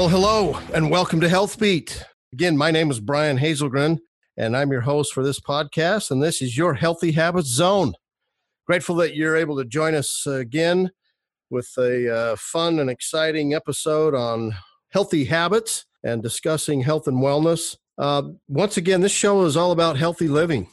Well, 0.00 0.08
hello 0.08 0.58
and 0.72 0.90
welcome 0.90 1.20
to 1.20 1.28
Health 1.28 1.58
Beat. 1.58 2.06
Again, 2.32 2.56
my 2.56 2.70
name 2.70 2.90
is 2.90 3.00
Brian 3.00 3.36
Hazelgren, 3.36 3.98
and 4.34 4.56
I'm 4.56 4.72
your 4.72 4.80
host 4.80 5.12
for 5.12 5.22
this 5.22 5.38
podcast, 5.38 6.10
and 6.10 6.22
this 6.22 6.40
is 6.40 6.56
your 6.56 6.72
Healthy 6.72 7.12
Habits 7.12 7.48
Zone. 7.48 7.92
Grateful 8.66 8.94
that 8.94 9.14
you're 9.14 9.36
able 9.36 9.58
to 9.58 9.64
join 9.66 9.94
us 9.94 10.26
again 10.26 10.90
with 11.50 11.68
a 11.76 12.10
uh, 12.10 12.36
fun 12.36 12.78
and 12.78 12.88
exciting 12.88 13.52
episode 13.52 14.14
on 14.14 14.54
healthy 14.88 15.26
habits 15.26 15.84
and 16.02 16.22
discussing 16.22 16.80
health 16.80 17.06
and 17.06 17.18
wellness. 17.18 17.76
Uh, 17.98 18.22
once 18.48 18.78
again, 18.78 19.02
this 19.02 19.12
show 19.12 19.44
is 19.44 19.54
all 19.54 19.70
about 19.70 19.98
healthy 19.98 20.28
living. 20.28 20.66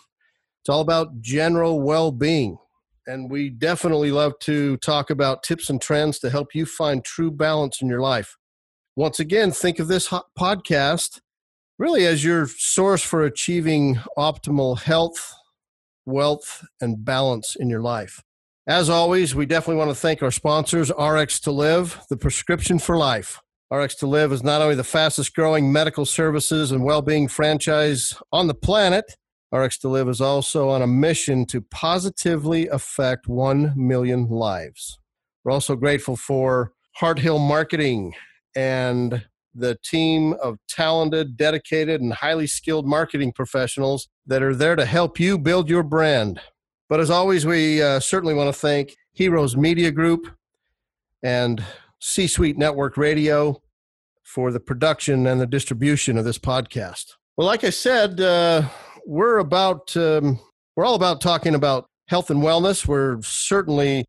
It's 0.62 0.70
all 0.70 0.80
about 0.80 1.20
general 1.20 1.82
well 1.82 2.14
being. 2.14 2.60
And 3.06 3.30
we 3.30 3.50
definitely 3.50 4.12
love 4.12 4.40
to 4.44 4.78
talk 4.78 5.10
about 5.10 5.44
tips 5.44 5.70
and 5.70 5.82
trends 5.82 6.18
to 6.20 6.30
help 6.30 6.56
you 6.56 6.66
find 6.66 7.04
true 7.04 7.30
balance 7.30 7.82
in 7.82 7.90
your 7.90 8.00
life. 8.00 8.38
Once 8.98 9.20
again, 9.20 9.52
think 9.52 9.78
of 9.78 9.88
this 9.88 10.10
podcast 10.36 11.22
really 11.78 12.08
as 12.08 12.26
your 12.26 12.48
source 12.48 13.04
for 13.04 13.26
achieving 13.26 13.94
optimal 14.18 14.76
health, 14.82 15.36
wealth, 16.08 16.66
and 16.82 17.06
balance 17.06 17.56
in 17.56 17.70
your 17.70 17.80
life. 17.80 18.24
As 18.66 18.90
always, 18.90 19.36
we 19.36 19.46
definitely 19.46 19.76
want 19.76 19.92
to 19.92 19.96
thank 19.96 20.24
our 20.24 20.32
sponsors, 20.32 20.92
RX 21.00 21.40
to 21.42 21.52
Live, 21.52 22.02
the 22.10 22.18
prescription 22.18 22.80
for 22.80 22.98
life. 22.98 23.40
RX 23.70 23.94
to 23.98 24.08
Live 24.08 24.32
is 24.32 24.42
not 24.42 24.64
only 24.64 24.74
the 24.74 24.84
fastest 24.84 25.36
growing 25.36 25.72
medical 25.72 26.04
services 26.04 26.72
and 26.72 26.84
well 26.84 27.04
being 27.04 27.28
franchise 27.28 28.16
on 28.32 28.48
the 28.48 28.56
planet, 28.56 29.06
RX 29.52 29.78
to 29.78 29.90
Live 29.90 30.10
is 30.10 30.22
also 30.22 30.70
on 30.70 30.82
a 30.82 30.88
mission 30.88 31.46
to 31.46 31.62
positively 31.62 32.68
affect 32.70 33.28
1 33.28 33.74
million 33.76 34.28
lives. 34.28 34.98
We're 35.44 35.52
also 35.52 35.76
grateful 35.76 36.16
for 36.16 36.72
Heart 36.96 37.20
Hill 37.20 37.38
Marketing 37.38 38.16
and 38.58 39.24
the 39.54 39.78
team 39.84 40.34
of 40.42 40.58
talented, 40.68 41.38
dedicated, 41.38 42.02
and 42.02 42.12
highly 42.12 42.48
skilled 42.48 42.88
marketing 42.88 43.32
professionals 43.32 44.10
that 44.26 44.42
are 44.42 44.56
there 44.56 44.76
to 44.76 44.84
help 44.84 45.20
you 45.20 45.38
build 45.38 45.70
your 45.70 45.84
brand. 45.84 46.42
But 46.90 47.00
as 47.00 47.12
always, 47.12 47.46
we 47.46 47.84
uh, 47.84 48.00
certainly 48.00 48.34
want 48.34 48.52
to 48.54 48.60
thank 48.60 48.96
Heroes 49.14 49.56
Media 49.56 49.92
Group 49.92 50.28
and 51.22 51.64
C 52.02 52.26
Suite 52.26 52.58
Network 52.58 52.98
Radio 52.98 53.62
for 54.24 54.52
the 54.52 54.60
production 54.60 55.28
and 55.28 55.40
the 55.40 55.46
distribution 55.46 56.18
of 56.18 56.26
this 56.26 56.40
podcast. 56.40 57.14
Well, 57.38 57.46
like 57.46 57.64
I 57.64 57.70
said, 57.70 58.20
uh, 58.20 58.64
we're 59.06 59.38
about 59.38 59.96
um, 59.96 60.40
we're 60.76 60.86
all 60.86 60.96
about 60.96 61.22
talking 61.22 61.54
about 61.54 61.86
health 62.08 62.32
and 62.32 62.42
wellness. 62.42 62.88
We're 62.88 63.22
certainly 63.22 64.06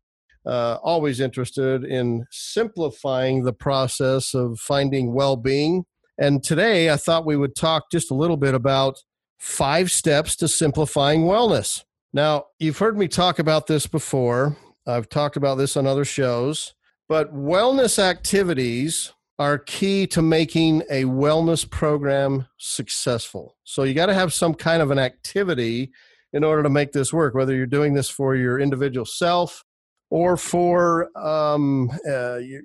uh, 0.49 0.79
always 0.81 1.19
interested 1.19 1.83
in 1.83 2.25
simplifying 2.31 3.43
the 3.43 3.53
process 3.53 4.33
of 4.33 4.59
finding 4.59 5.13
well-being. 5.13 5.85
And 6.17 6.43
today, 6.43 6.89
I 6.89 6.97
thought 6.97 7.25
we 7.25 7.37
would 7.37 7.55
talk 7.55 7.91
just 7.91 8.09
a 8.09 8.15
little 8.15 8.35
bit 8.35 8.55
about 8.55 8.97
five 9.37 9.91
steps 9.91 10.35
to 10.37 10.47
simplifying 10.47 11.21
wellness. 11.21 11.83
Now, 12.13 12.45
you've 12.57 12.79
heard 12.79 12.97
me 12.97 13.07
talk 13.07 13.37
about 13.37 13.67
this 13.67 13.85
before. 13.85 14.57
I've 14.87 15.07
talked 15.07 15.37
about 15.37 15.59
this 15.59 15.77
on 15.77 15.85
other 15.85 16.03
shows, 16.03 16.73
but 17.07 17.33
wellness 17.33 17.99
activities 17.99 19.13
are 19.37 19.59
key 19.59 20.07
to 20.07 20.21
making 20.21 20.81
a 20.89 21.03
wellness 21.03 21.69
program 21.69 22.47
successful. 22.57 23.55
So 23.63 23.83
you 23.83 23.93
got 23.93 24.07
to 24.07 24.15
have 24.15 24.33
some 24.33 24.55
kind 24.55 24.81
of 24.81 24.89
an 24.89 24.99
activity 24.99 25.91
in 26.33 26.43
order 26.43 26.63
to 26.63 26.69
make 26.69 26.91
this 26.91 27.13
work, 27.13 27.35
whether 27.35 27.55
you're 27.55 27.67
doing 27.67 27.93
this 27.93 28.09
for 28.09 28.35
your 28.35 28.59
individual 28.59 29.05
self 29.05 29.63
or 30.09 30.37
for 30.37 31.15
um, 31.17 31.89
uh, 32.07 32.37
your, 32.37 32.61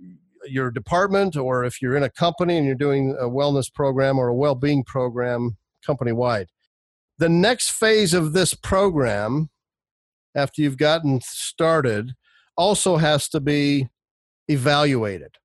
your 0.46 0.70
department, 0.70 1.36
or 1.36 1.64
if 1.64 1.80
you're 1.80 1.96
in 1.96 2.02
a 2.02 2.10
company 2.10 2.56
and 2.56 2.66
you're 2.66 2.74
doing 2.74 3.16
a 3.20 3.24
wellness 3.24 3.72
program 3.72 4.18
or 4.18 4.28
a 4.28 4.34
well 4.34 4.54
being 4.54 4.84
program 4.84 5.56
company 5.84 6.12
wide. 6.12 6.48
The 7.18 7.28
next 7.28 7.70
phase 7.70 8.12
of 8.14 8.32
this 8.32 8.54
program, 8.54 9.50
after 10.34 10.62
you've 10.62 10.78
gotten 10.78 11.20
started, 11.22 12.12
also 12.56 12.96
has 12.96 13.28
to 13.28 13.40
be 13.40 13.88
evaluated. 14.48 15.36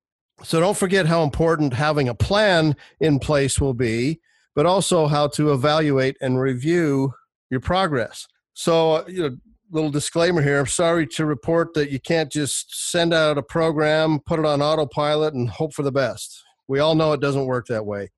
So 0.43 0.59
don't 0.59 0.77
forget 0.77 1.05
how 1.05 1.23
important 1.23 1.73
having 1.73 2.07
a 2.07 2.15
plan 2.15 2.75
in 2.99 3.19
place 3.19 3.59
will 3.59 3.73
be, 3.73 4.19
but 4.55 4.65
also 4.65 5.07
how 5.07 5.27
to 5.27 5.51
evaluate 5.51 6.17
and 6.21 6.39
review 6.39 7.13
your 7.49 7.59
progress. 7.59 8.27
So, 8.53 8.93
uh, 8.93 9.03
you 9.07 9.21
know, 9.21 9.37
little 9.71 9.91
disclaimer 9.91 10.41
here. 10.41 10.59
I'm 10.59 10.67
sorry 10.67 11.05
to 11.07 11.25
report 11.25 11.73
that 11.75 11.91
you 11.91 11.99
can't 11.99 12.31
just 12.31 12.91
send 12.91 13.13
out 13.13 13.37
a 13.37 13.43
program, 13.43 14.19
put 14.25 14.39
it 14.39 14.45
on 14.45 14.61
autopilot, 14.61 15.33
and 15.33 15.49
hope 15.49 15.73
for 15.73 15.83
the 15.83 15.91
best. 15.91 16.43
We 16.67 16.79
all 16.79 16.95
know 16.95 17.13
it 17.13 17.21
doesn't 17.21 17.45
work 17.45 17.67
that 17.67 17.85
way. 17.85 18.09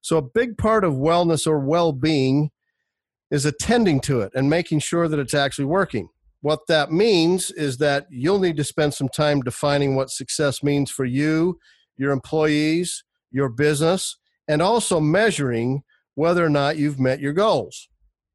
So, 0.00 0.16
a 0.16 0.22
big 0.22 0.56
part 0.58 0.84
of 0.84 0.94
wellness 0.94 1.46
or 1.46 1.58
well 1.58 1.92
being 1.92 2.50
is 3.30 3.44
attending 3.44 4.00
to 4.00 4.20
it 4.20 4.32
and 4.34 4.48
making 4.48 4.80
sure 4.80 5.08
that 5.08 5.18
it's 5.18 5.34
actually 5.34 5.66
working. 5.66 6.08
What 6.40 6.60
that 6.68 6.92
means 6.92 7.50
is 7.50 7.78
that 7.78 8.06
you'll 8.10 8.38
need 8.38 8.56
to 8.56 8.64
spend 8.64 8.94
some 8.94 9.08
time 9.08 9.40
defining 9.40 9.96
what 9.96 10.10
success 10.10 10.62
means 10.62 10.90
for 10.90 11.04
you, 11.04 11.58
your 11.96 12.12
employees, 12.12 13.04
your 13.30 13.48
business, 13.48 14.16
and 14.46 14.62
also 14.62 15.00
measuring 15.00 15.82
whether 16.14 16.44
or 16.44 16.50
not 16.50 16.76
you've 16.76 17.00
met 17.00 17.20
your 17.20 17.32
goals. 17.32 17.88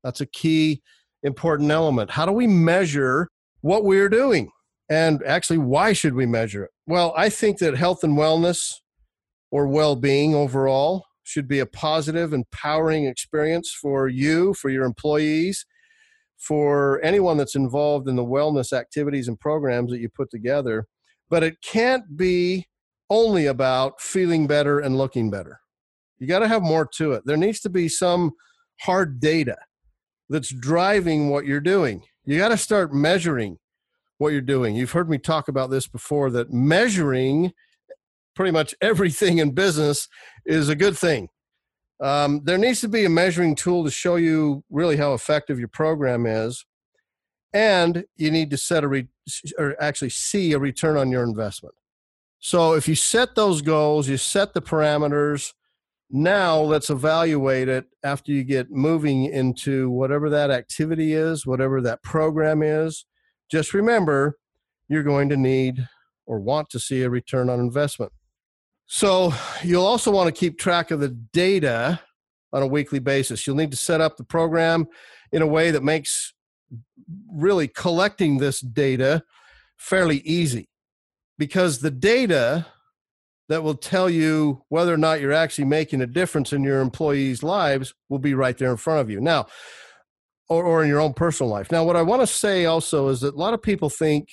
That's 0.04 0.22
a 0.22 0.26
key 0.26 0.82
important 1.24 1.72
element. 1.72 2.12
How 2.12 2.26
do 2.26 2.32
we 2.32 2.48
measure 2.48 3.30
what 3.62 3.86
we're 3.86 4.10
doing? 4.10 4.50
And 4.90 5.24
actually, 5.26 5.60
why 5.60 5.94
should 5.94 6.14
we 6.14 6.26
measure 6.26 6.66
it? 6.66 6.72
Well, 6.86 7.14
I 7.18 7.30
think 7.30 7.60
that 7.60 7.78
health 7.78 8.04
and 8.04 8.18
wellness 8.18 8.74
or 9.52 9.68
well 9.68 9.96
being 9.96 10.36
overall 10.36 11.06
should 11.24 11.48
be 11.48 11.60
a 11.60 11.66
positive, 11.66 12.34
empowering 12.34 13.06
experience 13.06 13.76
for 13.82 14.08
you, 14.08 14.54
for 14.54 14.70
your 14.70 14.84
employees, 14.84 15.66
for 16.38 17.00
anyone 17.04 17.38
that's 17.38 17.56
involved 17.56 18.10
in 18.10 18.18
the 18.18 18.26
wellness 18.26 18.74
activities 18.74 19.30
and 19.30 19.40
programs 19.40 19.92
that 19.92 20.00
you 20.00 20.10
put 20.10 20.30
together. 20.30 20.86
But 21.30 21.44
it 21.44 21.62
can't 21.62 22.18
be 22.18 22.68
only 23.10 23.46
about 23.46 24.02
feeling 24.02 24.48
better 24.48 24.80
and 24.80 24.98
looking 24.98 25.32
better. 25.32 25.60
You 26.20 26.28
got 26.28 26.40
to 26.40 26.48
have 26.48 26.62
more 26.62 26.86
to 26.96 27.14
it. 27.14 27.24
There 27.26 27.38
needs 27.38 27.62
to 27.62 27.70
be 27.70 27.88
some 27.88 28.32
hard 28.82 29.20
data 29.20 29.56
that's 30.34 30.52
driving 30.52 31.30
what 31.30 31.46
you're 31.46 31.62
doing. 31.62 32.02
You 32.26 32.40
got 32.40 32.48
to 32.48 32.58
start 32.58 32.92
measuring 32.92 33.60
what 34.18 34.30
you're 34.30 34.42
doing. 34.42 34.76
You've 34.76 34.92
heard 34.92 35.08
me 35.08 35.20
talk 35.20 35.48
about 35.48 35.70
this 35.70 35.88
before 35.88 36.32
that 36.32 36.52
measuring 36.52 37.54
pretty 38.36 38.52
much 38.52 38.74
everything 38.82 39.38
in 39.38 39.52
business 39.52 40.08
is 40.44 40.70
a 40.70 40.76
good 40.76 40.98
thing. 40.98 41.30
Um, 42.02 42.42
there 42.44 42.58
needs 42.58 42.82
to 42.82 42.88
be 42.88 43.06
a 43.06 43.10
measuring 43.10 43.56
tool 43.56 43.84
to 43.84 43.92
show 43.92 44.16
you 44.16 44.64
really 44.72 44.98
how 44.98 45.14
effective 45.14 45.60
your 45.60 45.68
program 45.68 46.26
is. 46.26 46.66
And 47.54 48.06
you 48.16 48.32
need 48.32 48.50
to 48.50 48.58
set 48.58 48.84
a 48.84 48.88
re- 48.88 49.10
or 49.60 49.76
actually 49.80 50.10
see 50.10 50.54
a 50.54 50.60
return 50.60 50.98
on 50.98 51.12
your 51.12 51.24
investment. 51.24 51.76
So 52.40 52.74
if 52.74 52.88
you 52.88 52.96
set 52.96 53.36
those 53.36 53.62
goals, 53.62 54.10
you 54.10 54.18
set 54.18 54.56
the 54.56 54.64
parameters, 54.64 55.54
now 56.16 56.60
let's 56.60 56.92
evaluate 56.92 57.68
it 57.68 57.86
after 58.04 58.32
you 58.32 58.44
get 58.44 58.70
moving 58.70 59.26
into 59.26 59.90
whatever 59.90 60.30
that 60.30 60.52
activity 60.52 61.14
is, 61.14 61.44
whatever 61.44 61.82
that 61.82 62.04
program 62.04 62.62
is. 62.62 63.06
Just 63.50 63.74
remember, 63.74 64.38
you're 64.88 65.02
going 65.02 65.28
to 65.30 65.38
need 65.38 65.88
or 66.28 66.40
want 66.40 66.70
to 66.70 66.80
see 66.80 67.02
a 67.02 67.10
return 67.10 67.50
on 67.50 67.60
investment. 67.60 68.12
So 68.86 69.34
you'll 69.64 69.88
also 69.88 70.12
want 70.12 70.28
to 70.28 70.40
keep 70.40 70.60
track 70.60 70.92
of 70.92 71.00
the 71.00 71.10
data 71.10 72.00
on 72.54 72.62
a 72.62 72.68
weekly 72.68 73.00
basis. 73.00 73.48
You'll 73.48 73.56
need 73.56 73.72
to 73.72 73.78
set 73.78 74.00
up 74.00 74.16
the 74.16 74.24
program 74.24 74.86
in 75.32 75.42
a 75.42 75.48
way 75.48 75.72
that 75.72 75.84
makes 75.84 76.32
really 77.32 77.68
collecting 77.68 78.38
this 78.38 78.62
data 78.62 79.24
fairly 79.78 80.18
easy 80.20 80.70
because 81.40 81.80
the 81.80 81.90
data 81.92 82.68
that 83.50 83.64
will 83.64 83.76
tell 83.76 84.10
you 84.10 84.64
whether 84.70 84.94
or 84.94 84.98
not 84.98 85.20
you're 85.20 85.34
actually 85.34 85.66
making 85.66 86.02
a 86.02 86.08
difference 86.08 86.54
in 86.54 86.64
your 86.64 86.80
employees' 86.80 87.44
lives 87.44 87.94
will 88.10 88.20
be 88.20 88.34
right 88.34 88.58
there 88.58 88.72
in 88.72 88.78
front 88.78 89.02
of 89.02 89.10
you. 89.10 89.20
Now, 89.20 89.48
or, 90.50 90.64
or 90.64 90.84
in 90.84 90.90
your 90.90 91.00
own 91.00 91.14
personal 91.14 91.50
life. 91.52 91.72
Now, 91.72 91.84
what 91.84 91.96
I 91.96 92.02
want 92.02 92.22
to 92.22 92.28
say 92.28 92.66
also 92.66 93.10
is 93.10 93.22
that 93.22 93.34
a 93.34 93.38
lot 93.38 93.54
of 93.54 93.62
people 93.62 93.90
think 93.90 94.30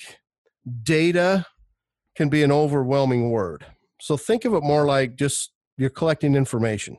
data 0.82 1.46
can 2.16 2.28
be 2.28 2.42
an 2.42 2.52
overwhelming 2.52 3.30
word. 3.30 3.64
So 4.00 4.16
think 4.16 4.44
of 4.44 4.54
it 4.54 4.62
more 4.62 4.86
like 4.86 5.16
just 5.16 5.52
you're 5.76 5.90
collecting 5.90 6.34
information. 6.34 6.98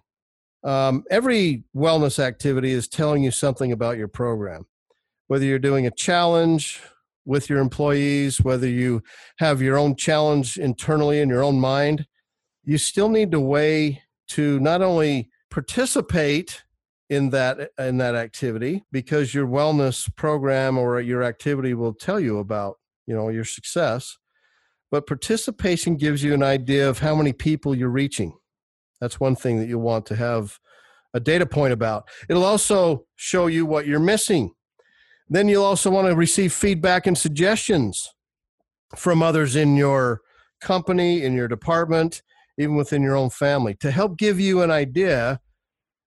Um, 0.63 1.04
every 1.10 1.63
wellness 1.75 2.19
activity 2.19 2.72
is 2.72 2.88
telling 2.88 3.24
you 3.24 3.31
something 3.31 3.72
about 3.72 3.98
your 3.98 4.08
program. 4.08 4.66
Whether 5.28 5.46
you're 5.46 5.60
doing 5.60 5.88
a 5.88 5.92
challenge, 5.92 6.81
with 7.26 7.50
your 7.50 7.60
employees, 7.60 8.42
whether 8.42 8.68
you 8.68 9.02
have 9.38 9.62
your 9.62 9.78
own 9.78 9.96
challenge 9.96 10.58
internally 10.58 11.20
in 11.20 11.30
your 11.30 11.44
own 11.44 11.60
mind, 11.60 12.06
you 12.64 12.78
still 12.78 13.10
need 13.10 13.32
to 13.32 13.40
weigh 13.40 14.02
to 14.30 14.60
not 14.60 14.82
only 14.82 15.30
participate 15.50 16.64
in 17.10 17.30
that 17.32 17.72
in 17.78 17.98
that 17.98 18.16
activity 18.16 18.84
because 18.92 19.34
your 19.34 19.46
wellness 19.46 20.14
program 20.16 20.78
or 20.78 21.02
your 21.02 21.24
activity 21.24 21.74
will 21.74 21.94
tell 21.94 22.20
you 22.20 22.38
about 22.38 22.78
you 23.06 23.14
know 23.14 23.28
your 23.28 23.44
success 23.44 24.18
but 24.92 25.08
participation 25.08 25.98
gives 25.98 26.24
you 26.24 26.34
an 26.34 26.44
idea 26.44 26.88
of 26.88 27.00
how 27.00 27.14
many 27.14 27.34
people 27.34 27.76
you're 27.76 27.90
reaching 27.90 28.34
That's 29.02 29.20
one 29.20 29.36
thing 29.36 29.60
that 29.60 29.68
you'll 29.68 29.82
want 29.82 30.06
to 30.08 30.16
have 30.16 30.58
a 31.14 31.20
data 31.20 31.46
point 31.46 31.74
about. 31.74 32.08
It'll 32.30 32.46
also 32.46 33.06
show 33.16 33.48
you 33.48 33.66
what 33.66 33.86
you're 33.88 34.00
missing. 34.00 34.54
Then 35.31 35.48
you'll 35.48 35.63
also 35.63 35.89
want 35.89 36.10
to 36.10 36.16
receive 36.16 36.51
feedback 36.51 37.07
and 37.07 37.18
suggestions 37.18 38.13
from 38.98 39.24
others 39.24 39.56
in 39.56 39.78
your 39.78 40.19
company, 40.60 41.24
in 41.24 41.33
your 41.33 41.48
department, 41.48 42.22
even 42.57 42.75
within 42.75 43.01
your 43.01 43.16
own 43.16 43.30
family 43.30 43.74
to 43.75 43.92
help 43.92 44.18
give 44.18 44.42
you 44.42 44.62
an 44.62 44.69
idea 44.69 45.39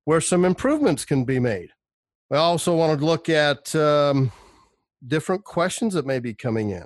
where 0.04 0.20
some 0.20 0.44
improvements 0.44 1.06
can 1.06 1.24
be 1.24 1.40
made. 1.40 1.70
I 2.30 2.36
also 2.36 2.76
want 2.76 2.98
to 2.98 3.04
look 3.04 3.30
at 3.30 3.74
um, 3.74 4.30
different 5.06 5.42
questions 5.44 5.94
that 5.94 6.04
may 6.04 6.18
be 6.18 6.34
coming 6.34 6.68
in 6.68 6.84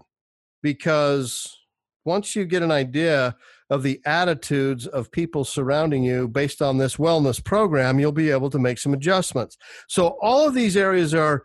because 0.63 1.59
once 2.05 2.37
you 2.37 2.45
get 2.45 2.63
an 2.63 2.71
idea 2.71 3.35
of 3.69 3.83
the 3.83 4.01
attitudes 4.07 4.87
of 4.87 5.11
people 5.11 5.45
surrounding 5.45 6.05
you 6.05 6.29
based 6.29 6.63
on 6.63 6.79
this 6.79 6.97
wellness 6.97 7.43
program, 7.43 7.99
you'll 7.99 8.13
be 8.13 8.31
able 8.31 8.49
to 8.51 8.61
make 8.61 8.79
some 8.79 8.95
adjustments. 8.95 9.59
So, 9.89 10.17
all 10.23 10.47
of 10.47 10.55
these 10.55 10.77
areas 10.77 11.13
are 11.13 11.43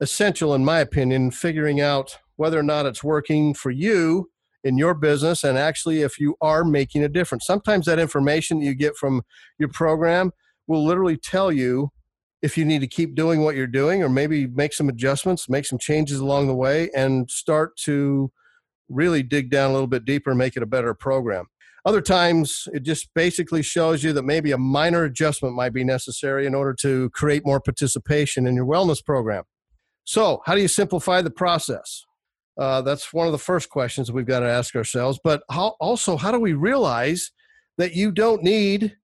essential, 0.00 0.54
in 0.54 0.64
my 0.64 0.80
opinion, 0.80 1.30
figuring 1.30 1.80
out 1.80 2.18
whether 2.36 2.58
or 2.58 2.62
not 2.62 2.86
it's 2.86 3.02
working 3.02 3.54
for 3.54 3.70
you 3.70 4.30
in 4.62 4.76
your 4.76 4.94
business 4.94 5.44
and 5.44 5.56
actually 5.56 6.02
if 6.02 6.18
you 6.18 6.34
are 6.40 6.64
making 6.64 7.04
a 7.04 7.08
difference. 7.08 7.46
Sometimes 7.46 7.86
that 7.86 7.98
information 7.98 8.60
you 8.60 8.74
get 8.74 8.96
from 8.96 9.22
your 9.58 9.68
program 9.68 10.32
will 10.66 10.84
literally 10.84 11.16
tell 11.16 11.52
you 11.52 11.90
if 12.42 12.58
you 12.58 12.64
need 12.64 12.80
to 12.80 12.86
keep 12.86 13.14
doing 13.14 13.42
what 13.42 13.56
you're 13.56 13.66
doing 13.66 14.02
or 14.02 14.08
maybe 14.08 14.46
make 14.46 14.72
some 14.72 14.88
adjustments, 14.88 15.48
make 15.48 15.64
some 15.64 15.78
changes 15.78 16.18
along 16.18 16.48
the 16.48 16.54
way, 16.54 16.90
and 16.94 17.30
start 17.30 17.76
to 17.76 18.30
really 18.88 19.22
dig 19.22 19.50
down 19.50 19.70
a 19.70 19.72
little 19.72 19.86
bit 19.86 20.04
deeper 20.04 20.30
and 20.30 20.38
make 20.38 20.56
it 20.56 20.62
a 20.62 20.66
better 20.66 20.94
program. 20.94 21.46
Other 21.84 22.00
times, 22.00 22.66
it 22.72 22.82
just 22.82 23.14
basically 23.14 23.62
shows 23.62 24.02
you 24.02 24.12
that 24.12 24.24
maybe 24.24 24.50
a 24.50 24.58
minor 24.58 25.04
adjustment 25.04 25.54
might 25.54 25.72
be 25.72 25.84
necessary 25.84 26.44
in 26.44 26.54
order 26.54 26.74
to 26.80 27.10
create 27.10 27.46
more 27.46 27.60
participation 27.60 28.46
in 28.46 28.56
your 28.56 28.66
wellness 28.66 29.04
program. 29.04 29.44
So, 30.06 30.40
how 30.46 30.54
do 30.54 30.62
you 30.62 30.68
simplify 30.68 31.20
the 31.20 31.30
process? 31.30 32.04
Uh, 32.56 32.80
that's 32.80 33.12
one 33.12 33.26
of 33.26 33.32
the 33.32 33.38
first 33.38 33.68
questions 33.68 34.10
we've 34.10 34.24
got 34.24 34.40
to 34.40 34.48
ask 34.48 34.74
ourselves. 34.76 35.18
But 35.22 35.42
how, 35.50 35.74
also, 35.80 36.16
how 36.16 36.30
do 36.30 36.38
we 36.38 36.54
realize 36.54 37.32
that 37.76 37.94
you 37.94 38.12
don't 38.12 38.42
need 38.42 38.96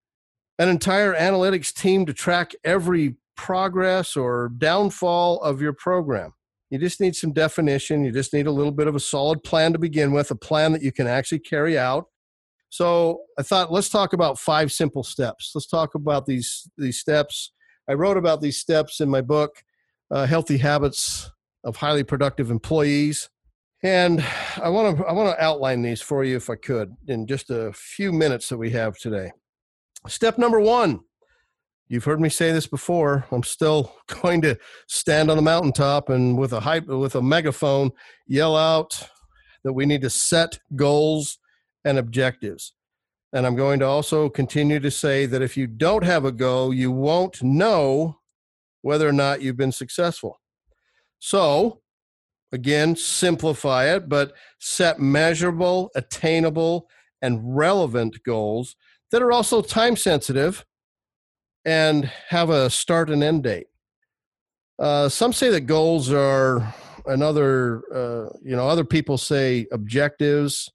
an 0.59 0.69
entire 0.69 1.13
analytics 1.13 1.75
team 1.75 2.07
to 2.07 2.15
track 2.15 2.53
every 2.65 3.17
progress 3.37 4.17
or 4.17 4.53
downfall 4.57 5.43
of 5.43 5.61
your 5.61 5.73
program? 5.73 6.35
You 6.71 6.79
just 6.79 7.01
need 7.01 7.17
some 7.17 7.33
definition. 7.33 8.05
You 8.05 8.13
just 8.13 8.33
need 8.33 8.47
a 8.47 8.53
little 8.53 8.73
bit 8.73 8.87
of 8.87 8.95
a 8.95 9.01
solid 9.01 9.43
plan 9.43 9.73
to 9.73 9.79
begin 9.81 10.13
with, 10.13 10.31
a 10.31 10.37
plan 10.37 10.73
that 10.73 10.83
you 10.83 10.93
can 10.93 11.09
actually 11.09 11.41
carry 11.41 11.77
out. 11.77 12.07
So 12.71 13.23
I 13.39 13.43
thought, 13.43 13.73
let's 13.73 13.91
talk 13.91 14.13
about 14.13 14.39
five 14.39 14.73
simple 14.73 15.03
steps. 15.03 15.51
Let's 15.55 15.67
talk 15.67 15.95
about 15.97 16.27
these 16.27 16.71
these 16.79 16.99
steps. 16.99 17.53
I 17.91 17.95
wrote 17.95 18.17
about 18.17 18.41
these 18.41 18.57
steps 18.57 19.01
in 19.01 19.11
my 19.11 19.21
book, 19.21 19.65
uh, 20.13 20.27
"Healthy 20.27 20.59
Habits 20.59 21.31
of 21.65 21.77
Highly 21.77 22.05
Productive 22.05 22.51
Employees." 22.51 23.29
And 23.83 24.25
I 24.63 24.69
want 24.69 24.97
to 24.97 25.05
I 25.05 25.13
want 25.13 25.37
to 25.37 25.45
outline 25.45 25.83
these 25.83 26.01
for 26.01 26.23
you 26.23 26.37
if 26.37 26.49
I 26.49 26.55
could 26.55 26.95
in 27.09 27.27
just 27.27 27.51
a 27.51 27.73
few 27.73 28.13
minutes 28.13 28.49
that 28.51 28.59
we 28.59 28.71
have 28.71 28.97
today. 28.97 29.33
Step 30.07 30.39
number 30.39 30.61
1. 30.61 31.01
You've 31.89 32.05
heard 32.05 32.21
me 32.21 32.29
say 32.29 32.53
this 32.53 32.67
before. 32.67 33.27
I'm 33.31 33.43
still 33.43 33.95
going 34.23 34.41
to 34.43 34.57
stand 34.87 35.31
on 35.31 35.37
the 35.37 35.43
mountaintop 35.43 36.09
and 36.09 36.39
with 36.39 36.53
a 36.53 36.61
hype 36.61 36.87
with 36.87 37.15
a 37.15 37.23
megaphone 37.23 37.91
yell 38.27 38.57
out 38.57 39.09
that 39.65 39.73
we 39.73 39.85
need 39.85 40.03
to 40.03 40.11
set 40.11 40.59
goals 40.75 41.39
and 41.85 41.99
objectives. 41.99 42.73
And 43.33 43.47
I'm 43.47 43.57
going 43.57 43.81
to 43.81 43.87
also 43.87 44.29
continue 44.29 44.79
to 44.81 44.91
say 44.91 45.27
that 45.27 45.43
if 45.43 45.57
you 45.57 45.67
don't 45.67 46.05
have 46.05 46.25
a 46.25 46.33
goal, 46.33 46.73
you 46.73 46.91
won't 46.91 47.43
know 47.43 48.19
whether 48.83 49.09
or 49.09 49.13
not 49.13 49.41
you've 49.41 49.57
been 49.57 49.73
successful. 49.73 50.41
So, 51.19 51.83
Again, 52.53 52.97
simplify 52.97 53.95
it, 53.95 54.11
but 54.11 54.35
set 54.59 55.01
measurable, 55.01 55.91
attainable, 55.97 56.89
and 57.23 57.57
relevant 57.57 58.23
goals 58.25 58.77
that 59.11 59.23
are 59.23 59.33
also 59.33 59.63
time 59.63 59.97
sensitive 59.97 60.65
and 61.65 62.11
have 62.29 62.51
a 62.51 62.69
start 62.69 63.09
and 63.09 63.23
end 63.23 63.45
date. 63.45 63.69
Uh, 64.79 65.09
some 65.09 65.33
say 65.33 65.49
that 65.49 65.63
goals 65.63 66.13
are 66.13 66.75
another, 67.07 67.83
uh, 67.95 68.37
you 68.43 68.55
know, 68.55 68.69
other 68.69 68.85
people 68.85 69.17
say 69.17 69.67
objectives. 69.73 70.69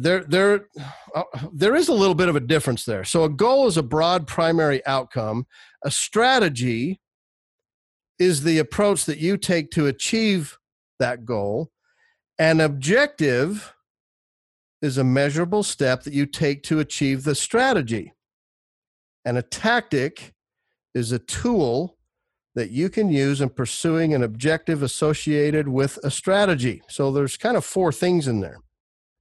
There, 0.00 0.24
there, 0.24 0.66
uh, 1.14 1.22
there 1.52 1.76
is 1.76 1.88
a 1.88 1.94
little 1.94 2.14
bit 2.14 2.28
of 2.28 2.36
a 2.36 2.40
difference 2.40 2.84
there. 2.84 3.04
So, 3.04 3.24
a 3.24 3.28
goal 3.28 3.66
is 3.66 3.76
a 3.76 3.82
broad 3.82 4.26
primary 4.26 4.84
outcome. 4.86 5.46
A 5.84 5.90
strategy 5.90 7.00
is 8.18 8.42
the 8.42 8.58
approach 8.58 9.04
that 9.06 9.18
you 9.18 9.36
take 9.36 9.70
to 9.72 9.86
achieve 9.86 10.58
that 10.98 11.24
goal. 11.24 11.70
An 12.38 12.60
objective 12.60 13.74
is 14.82 14.96
a 14.96 15.04
measurable 15.04 15.62
step 15.62 16.02
that 16.04 16.14
you 16.14 16.26
take 16.26 16.62
to 16.64 16.80
achieve 16.80 17.24
the 17.24 17.34
strategy. 17.34 18.14
And 19.24 19.36
a 19.36 19.42
tactic 19.42 20.32
is 20.94 21.12
a 21.12 21.18
tool 21.18 21.98
that 22.54 22.70
you 22.70 22.88
can 22.88 23.10
use 23.10 23.40
in 23.40 23.50
pursuing 23.50 24.14
an 24.14 24.22
objective 24.22 24.82
associated 24.82 25.68
with 25.68 25.98
a 26.02 26.10
strategy. 26.10 26.82
So 26.88 27.12
there's 27.12 27.36
kind 27.36 27.56
of 27.56 27.64
four 27.64 27.92
things 27.92 28.26
in 28.26 28.40
there. 28.40 28.58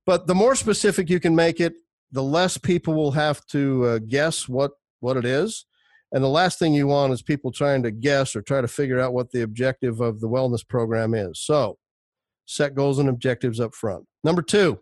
But 0.09 0.25
the 0.25 0.33
more 0.33 0.55
specific 0.55 1.07
you 1.07 1.19
can 1.19 1.35
make 1.35 1.59
it, 1.59 1.75
the 2.11 2.23
less 2.23 2.57
people 2.57 2.95
will 2.95 3.11
have 3.11 3.45
to 3.51 3.85
uh, 3.85 3.99
guess 3.99 4.49
what 4.49 4.71
what 5.01 5.17
it 5.17 5.23
is. 5.23 5.67
And 6.11 6.23
the 6.23 6.27
last 6.27 6.57
thing 6.57 6.73
you 6.73 6.87
want 6.87 7.13
is 7.13 7.21
people 7.21 7.51
trying 7.51 7.83
to 7.83 7.91
guess 7.91 8.35
or 8.35 8.41
try 8.41 8.59
to 8.59 8.67
figure 8.67 8.99
out 8.99 9.13
what 9.13 9.29
the 9.29 9.43
objective 9.43 10.01
of 10.01 10.19
the 10.19 10.27
wellness 10.27 10.67
program 10.67 11.13
is. 11.13 11.39
So, 11.39 11.77
set 12.47 12.73
goals 12.73 12.97
and 12.97 13.07
objectives 13.07 13.59
up 13.59 13.75
front. 13.75 14.07
Number 14.23 14.41
two, 14.41 14.79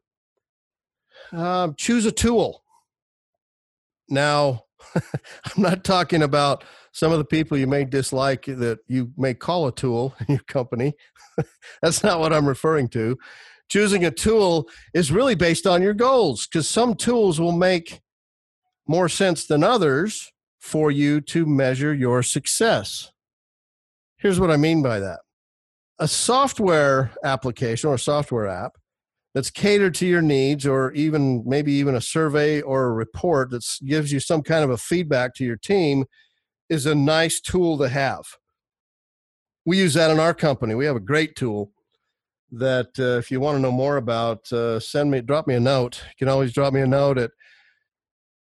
uh, 1.33 1.73
choose 1.75 2.05
a 2.05 2.11
tool. 2.13 2.63
Now, 4.07 4.63
I'm 4.95 5.61
not 5.61 5.83
talking 5.83 6.23
about 6.23 6.63
some 6.93 7.11
of 7.11 7.17
the 7.17 7.25
people 7.25 7.57
you 7.57 7.67
may 7.67 7.83
dislike 7.83 8.45
that 8.45 8.79
you 8.87 9.11
may 9.17 9.33
call 9.33 9.67
a 9.67 9.75
tool 9.75 10.15
in 10.21 10.35
your 10.35 10.43
company. 10.47 10.93
That's 11.81 12.01
not 12.01 12.21
what 12.21 12.31
I'm 12.31 12.47
referring 12.47 12.87
to. 12.91 13.17
Choosing 13.69 14.05
a 14.05 14.11
tool 14.11 14.69
is 14.93 15.11
really 15.11 15.35
based 15.35 15.67
on 15.67 15.81
your 15.81 15.93
goals 15.93 16.47
because 16.47 16.69
some 16.69 16.95
tools 16.95 17.39
will 17.39 17.51
make 17.51 18.01
more 18.87 19.09
sense 19.09 19.45
than 19.45 19.63
others 19.63 20.31
for 20.59 20.89
you 20.89 21.19
to 21.21 21.45
measure 21.45 21.93
your 21.93 22.23
success. 22.23 23.11
Here's 24.17 24.39
what 24.39 24.51
I 24.51 24.57
mean 24.57 24.81
by 24.81 24.99
that. 24.99 25.19
A 25.99 26.07
software 26.07 27.11
application 27.23 27.89
or 27.89 27.97
software 27.97 28.47
app 28.47 28.77
that's 29.33 29.51
catered 29.51 29.93
to 29.95 30.07
your 30.07 30.21
needs 30.21 30.65
or 30.65 30.91
even 30.93 31.43
maybe 31.45 31.73
even 31.73 31.95
a 31.95 32.01
survey 32.01 32.61
or 32.61 32.85
a 32.85 32.91
report 32.91 33.51
that 33.51 33.63
gives 33.85 34.11
you 34.11 34.19
some 34.19 34.41
kind 34.41 34.63
of 34.63 34.69
a 34.69 34.77
feedback 34.77 35.33
to 35.35 35.45
your 35.45 35.57
team 35.57 36.05
is 36.69 36.85
a 36.85 36.95
nice 36.95 37.39
tool 37.39 37.77
to 37.77 37.89
have. 37.89 38.23
We 39.65 39.77
use 39.77 39.93
that 39.95 40.11
in 40.11 40.19
our 40.19 40.33
company. 40.33 40.75
We 40.75 40.85
have 40.85 40.95
a 40.95 41.01
great 41.01 41.35
tool 41.35 41.71
that 42.51 42.89
uh, 42.99 43.17
if 43.17 43.29
you 43.29 43.39
want 43.39 43.55
to 43.55 43.61
know 43.61 43.71
more 43.71 43.97
about 43.97 44.51
uh, 44.53 44.79
send 44.79 45.11
me 45.11 45.21
drop 45.21 45.47
me 45.47 45.55
a 45.55 45.59
note 45.59 46.01
you 46.07 46.15
can 46.17 46.29
always 46.29 46.53
drop 46.53 46.73
me 46.73 46.81
a 46.81 46.87
note 46.87 47.17
at 47.17 47.31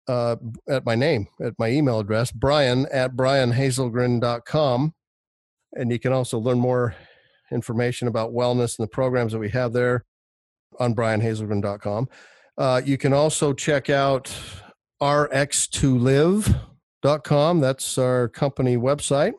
uh, 0.10 0.36
at 0.68 0.86
my 0.86 0.96
name, 0.96 1.28
at 1.40 1.54
my 1.60 1.70
email 1.70 2.00
address, 2.00 2.32
brian 2.32 2.88
at 2.92 3.16
brianhazelgren.com. 3.16 4.96
And 5.74 5.92
you 5.92 6.00
can 6.00 6.12
also 6.12 6.40
learn 6.40 6.60
more 6.60 6.96
information 7.52 8.08
about 8.08 8.34
wellness 8.34 8.80
and 8.80 8.86
the 8.86 8.92
programs 8.92 9.34
that 9.34 9.40
we 9.40 9.50
have 9.50 9.72
there 9.72 10.06
on 10.80 10.96
brianhazelgren.com. 10.96 12.10
Uh, 12.58 12.82
you 12.84 12.98
can 12.98 13.14
also 13.14 13.54
check 13.54 13.92
out 13.92 14.36
rx2live.com. 15.00 17.60
That's 17.60 18.00
our 18.00 18.30
company 18.30 18.78
website. 18.78 19.34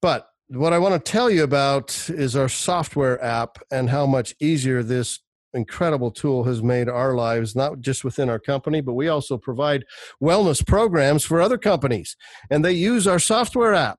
But 0.00 0.28
what 0.48 0.72
I 0.72 0.78
want 0.78 0.94
to 0.94 1.12
tell 1.12 1.30
you 1.30 1.42
about 1.42 2.08
is 2.08 2.36
our 2.36 2.48
software 2.48 3.22
app 3.22 3.58
and 3.70 3.90
how 3.90 4.06
much 4.06 4.34
easier 4.40 4.82
this 4.82 5.20
incredible 5.54 6.10
tool 6.10 6.44
has 6.44 6.62
made 6.62 6.88
our 6.88 7.14
lives, 7.14 7.56
not 7.56 7.80
just 7.80 8.04
within 8.04 8.28
our 8.28 8.38
company, 8.38 8.80
but 8.80 8.94
we 8.94 9.08
also 9.08 9.38
provide 9.38 9.84
wellness 10.22 10.64
programs 10.64 11.24
for 11.24 11.40
other 11.40 11.58
companies. 11.58 12.16
And 12.50 12.64
they 12.64 12.72
use 12.72 13.06
our 13.06 13.18
software 13.18 13.74
app. 13.74 13.98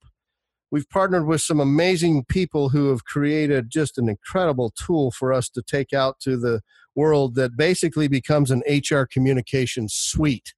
We've 0.70 0.88
partnered 0.90 1.26
with 1.26 1.42
some 1.42 1.60
amazing 1.60 2.26
people 2.26 2.70
who 2.70 2.90
have 2.90 3.06
created 3.06 3.70
just 3.70 3.98
an 3.98 4.10
incredible 4.10 4.72
tool 4.72 5.12
for 5.12 5.34
us 5.34 5.50
to 5.50 5.62
take 5.62 5.94
out 5.94 6.20
to 6.22 6.38
the 6.38 6.62
world 6.96 7.36
that 7.36 7.58
basically 7.58 8.08
becomes 8.08 8.52
an 8.52 8.64
HR 8.68 9.04
communication 9.04 9.88
suite. 9.90 10.54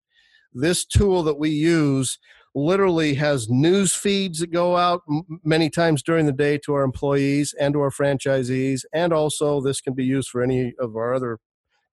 This 0.52 0.86
tool 0.86 1.22
that 1.24 1.38
we 1.38 1.50
use 1.50 2.18
literally 2.56 3.14
has 3.16 3.50
news 3.50 3.94
feeds 3.94 4.40
that 4.40 4.52
go 4.52 4.76
out 4.76 5.02
many 5.44 5.70
times 5.70 6.02
during 6.02 6.26
the 6.26 6.32
day 6.32 6.58
to 6.58 6.74
our 6.74 6.84
employees 6.84 7.54
and 7.60 7.74
to 7.74 7.82
our 7.82 7.92
franchisees. 7.92 8.82
And 8.94 9.14
also, 9.14 9.62
this 9.62 9.82
can 9.82 9.94
be 9.94 10.06
used 10.06 10.30
for 10.30 10.42
any 10.42 10.74
of 10.80 10.96
our 10.96 11.14
other 11.14 11.40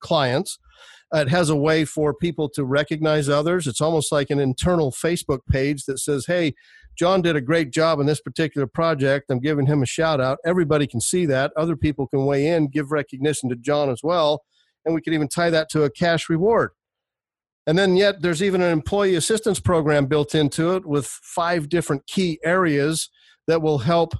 clients. 0.01 0.59
Uh, 1.15 1.19
it 1.19 1.29
has 1.29 1.51
a 1.51 1.57
way 1.57 1.85
for 1.85 2.13
people 2.13 2.49
to 2.49 2.65
recognize 2.65 3.29
others. 3.29 3.67
It's 3.67 3.81
almost 3.81 4.11
like 4.11 4.31
an 4.31 4.41
internal 4.41 4.91
Facebook 4.91 5.41
page 5.49 5.85
that 5.85 5.99
says, 5.99 6.27
hey, 6.27 6.55
John 6.99 7.21
did 7.23 7.37
a 7.37 7.41
great 7.41 7.71
job 7.71 8.01
in 8.01 8.07
this 8.07 8.21
particular 8.21 8.67
project. 8.67 9.31
I'm 9.31 9.39
giving 9.39 9.67
him 9.67 9.83
a 9.83 9.87
shout 9.87 10.21
out. 10.21 10.39
Everybody 10.45 10.87
can 10.87 11.01
see 11.01 11.27
that. 11.27 11.53
Other 11.57 11.77
people 11.77 12.09
can 12.09 12.25
weigh 12.25 12.47
in, 12.49 12.69
give 12.69 12.91
recognition 12.91 13.51
to 13.51 13.57
John 13.57 13.91
as 13.91 14.01
well. 14.03 14.43
And 14.85 14.95
we 14.95 15.03
can 15.03 15.13
even 15.13 15.29
tie 15.29 15.51
that 15.51 15.69
to 15.71 15.85
a 15.85 15.91
cash 15.91 16.29
reward. 16.29 16.71
And 17.67 17.77
then, 17.77 17.97
yet, 17.97 18.23
there's 18.23 18.43
even 18.43 18.63
an 18.63 18.73
employee 18.73 19.17
assistance 19.17 19.59
program 19.59 20.07
built 20.07 20.35
into 20.35 20.77
it 20.77 20.87
with 20.87 21.07
five 21.07 21.69
different 21.69 22.07
key 22.07 22.39
areas 22.45 23.11
that 23.49 23.63
will 23.63 23.79
help 23.79 24.15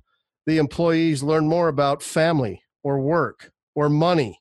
the 0.47 0.59
employees 0.59 1.23
learn 1.23 1.47
more 1.49 1.69
about 1.69 2.03
family 2.03 2.63
or 2.83 3.01
work 3.01 3.51
or 3.75 3.89
money 3.89 4.41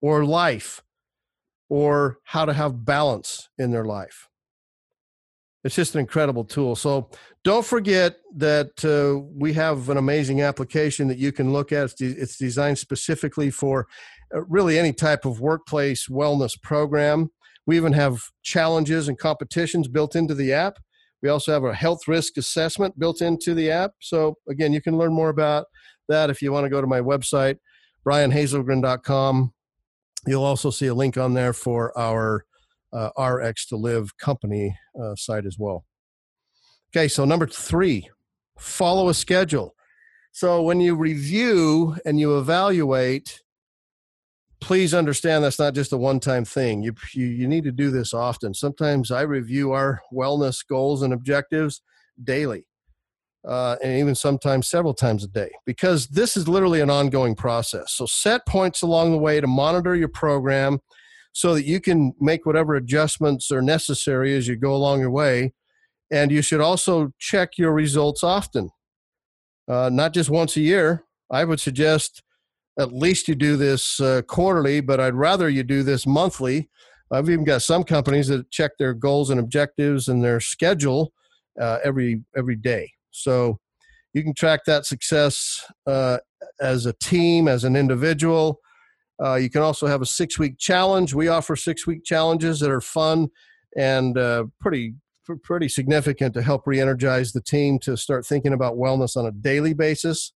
or 0.00 0.24
life 0.24 0.82
or 1.68 2.18
how 2.24 2.44
to 2.44 2.52
have 2.52 2.84
balance 2.84 3.48
in 3.58 3.70
their 3.70 3.84
life. 3.84 4.28
It's 5.64 5.74
just 5.74 5.94
an 5.94 6.00
incredible 6.00 6.44
tool. 6.44 6.76
So 6.76 7.08
don't 7.42 7.64
forget 7.64 8.16
that 8.36 8.84
uh, 8.84 9.26
we 9.34 9.54
have 9.54 9.88
an 9.88 9.96
amazing 9.96 10.42
application 10.42 11.08
that 11.08 11.18
you 11.18 11.32
can 11.32 11.52
look 11.52 11.72
at. 11.72 11.84
It's, 11.84 11.94
de- 11.94 12.20
it's 12.20 12.36
designed 12.36 12.78
specifically 12.78 13.50
for 13.50 13.86
uh, 14.34 14.44
really 14.44 14.78
any 14.78 14.92
type 14.92 15.24
of 15.24 15.40
workplace 15.40 16.06
wellness 16.08 16.60
program. 16.60 17.30
We 17.66 17.76
even 17.76 17.92
have 17.92 18.22
challenges 18.42 19.08
and 19.08 19.18
competitions 19.18 19.88
built 19.88 20.16
into 20.16 20.34
the 20.34 20.52
app. 20.52 20.78
We 21.22 21.30
also 21.30 21.52
have 21.52 21.64
a 21.64 21.74
health 21.74 22.06
risk 22.06 22.36
assessment 22.36 22.98
built 22.98 23.22
into 23.22 23.54
the 23.54 23.70
app. 23.70 23.92
So, 24.00 24.36
again, 24.48 24.72
you 24.72 24.82
can 24.82 24.98
learn 24.98 25.14
more 25.14 25.30
about 25.30 25.66
that 26.08 26.28
if 26.28 26.42
you 26.42 26.52
want 26.52 26.64
to 26.64 26.70
go 26.70 26.80
to 26.80 26.86
my 26.86 27.00
website, 27.00 27.56
brianhazelgren.com. 28.06 29.54
You'll 30.26 30.44
also 30.44 30.70
see 30.70 30.86
a 30.86 30.94
link 30.94 31.16
on 31.16 31.34
there 31.34 31.52
for 31.52 31.96
our 31.98 32.44
uh, 32.92 33.10
RX 33.18 33.66
to 33.66 33.76
Live 33.76 34.16
company 34.18 34.76
uh, 35.00 35.14
site 35.16 35.46
as 35.46 35.56
well. 35.58 35.84
Okay, 36.94 37.08
so 37.08 37.24
number 37.24 37.46
three, 37.46 38.08
follow 38.58 39.08
a 39.08 39.14
schedule. 39.14 39.74
So 40.32 40.62
when 40.62 40.80
you 40.80 40.94
review 40.94 41.96
and 42.04 42.18
you 42.18 42.38
evaluate, 42.38 43.42
please 44.64 44.94
understand 44.94 45.44
that's 45.44 45.58
not 45.58 45.74
just 45.74 45.92
a 45.92 45.96
one-time 45.96 46.44
thing. 46.44 46.82
You, 46.82 46.94
you 47.12 47.26
you 47.26 47.46
need 47.46 47.64
to 47.64 47.72
do 47.72 47.90
this 47.90 48.14
often. 48.14 48.54
Sometimes 48.54 49.10
I 49.10 49.20
review 49.20 49.72
our 49.72 50.00
wellness 50.10 50.66
goals 50.66 51.02
and 51.02 51.12
objectives 51.12 51.82
daily, 52.22 52.66
uh, 53.46 53.76
and 53.82 53.98
even 53.98 54.14
sometimes 54.14 54.66
several 54.68 54.94
times 54.94 55.22
a 55.22 55.28
day, 55.28 55.50
because 55.66 56.06
this 56.08 56.36
is 56.36 56.48
literally 56.48 56.80
an 56.80 56.90
ongoing 56.90 57.34
process. 57.34 57.92
So 57.92 58.06
set 58.06 58.46
points 58.46 58.82
along 58.82 59.12
the 59.12 59.18
way 59.18 59.40
to 59.40 59.46
monitor 59.46 59.94
your 59.94 60.08
program, 60.08 60.80
so 61.32 61.54
that 61.54 61.66
you 61.66 61.78
can 61.78 62.14
make 62.18 62.46
whatever 62.46 62.74
adjustments 62.74 63.50
are 63.50 63.62
necessary 63.62 64.34
as 64.34 64.48
you 64.48 64.56
go 64.56 64.74
along 64.74 65.00
your 65.00 65.10
way. 65.10 65.52
And 66.10 66.30
you 66.30 66.42
should 66.42 66.60
also 66.60 67.12
check 67.18 67.58
your 67.58 67.72
results 67.72 68.22
often, 68.22 68.70
uh, 69.68 69.90
not 69.92 70.14
just 70.14 70.30
once 70.30 70.56
a 70.56 70.60
year. 70.60 71.04
I 71.30 71.44
would 71.44 71.60
suggest 71.60 72.22
at 72.78 72.92
least 72.92 73.28
you 73.28 73.34
do 73.34 73.56
this 73.56 74.00
uh, 74.00 74.22
quarterly, 74.22 74.80
but 74.80 75.00
I'd 75.00 75.14
rather 75.14 75.48
you 75.48 75.62
do 75.62 75.82
this 75.82 76.06
monthly. 76.06 76.68
I've 77.10 77.30
even 77.30 77.44
got 77.44 77.62
some 77.62 77.84
companies 77.84 78.28
that 78.28 78.50
check 78.50 78.72
their 78.78 78.94
goals 78.94 79.30
and 79.30 79.38
objectives 79.38 80.08
and 80.08 80.24
their 80.24 80.40
schedule 80.40 81.12
uh, 81.60 81.78
every 81.84 82.22
every 82.36 82.56
day. 82.56 82.90
So 83.10 83.60
you 84.12 84.22
can 84.22 84.34
track 84.34 84.60
that 84.66 84.86
success 84.86 85.64
uh, 85.86 86.18
as 86.60 86.86
a 86.86 86.92
team, 86.94 87.46
as 87.46 87.64
an 87.64 87.76
individual. 87.76 88.60
Uh, 89.22 89.34
you 89.34 89.48
can 89.48 89.62
also 89.62 89.86
have 89.86 90.02
a 90.02 90.06
six 90.06 90.38
week 90.38 90.58
challenge. 90.58 91.14
We 91.14 91.28
offer 91.28 91.54
six 91.54 91.86
week 91.86 92.04
challenges 92.04 92.58
that 92.60 92.70
are 92.70 92.80
fun 92.80 93.28
and 93.76 94.18
uh, 94.18 94.46
pretty 94.60 94.94
pretty 95.42 95.68
significant 95.68 96.34
to 96.34 96.42
help 96.42 96.66
re-energize 96.66 97.32
the 97.32 97.40
team 97.40 97.78
to 97.78 97.96
start 97.96 98.26
thinking 98.26 98.52
about 98.52 98.74
wellness 98.74 99.16
on 99.16 99.24
a 99.24 99.30
daily 99.30 99.72
basis. 99.72 100.34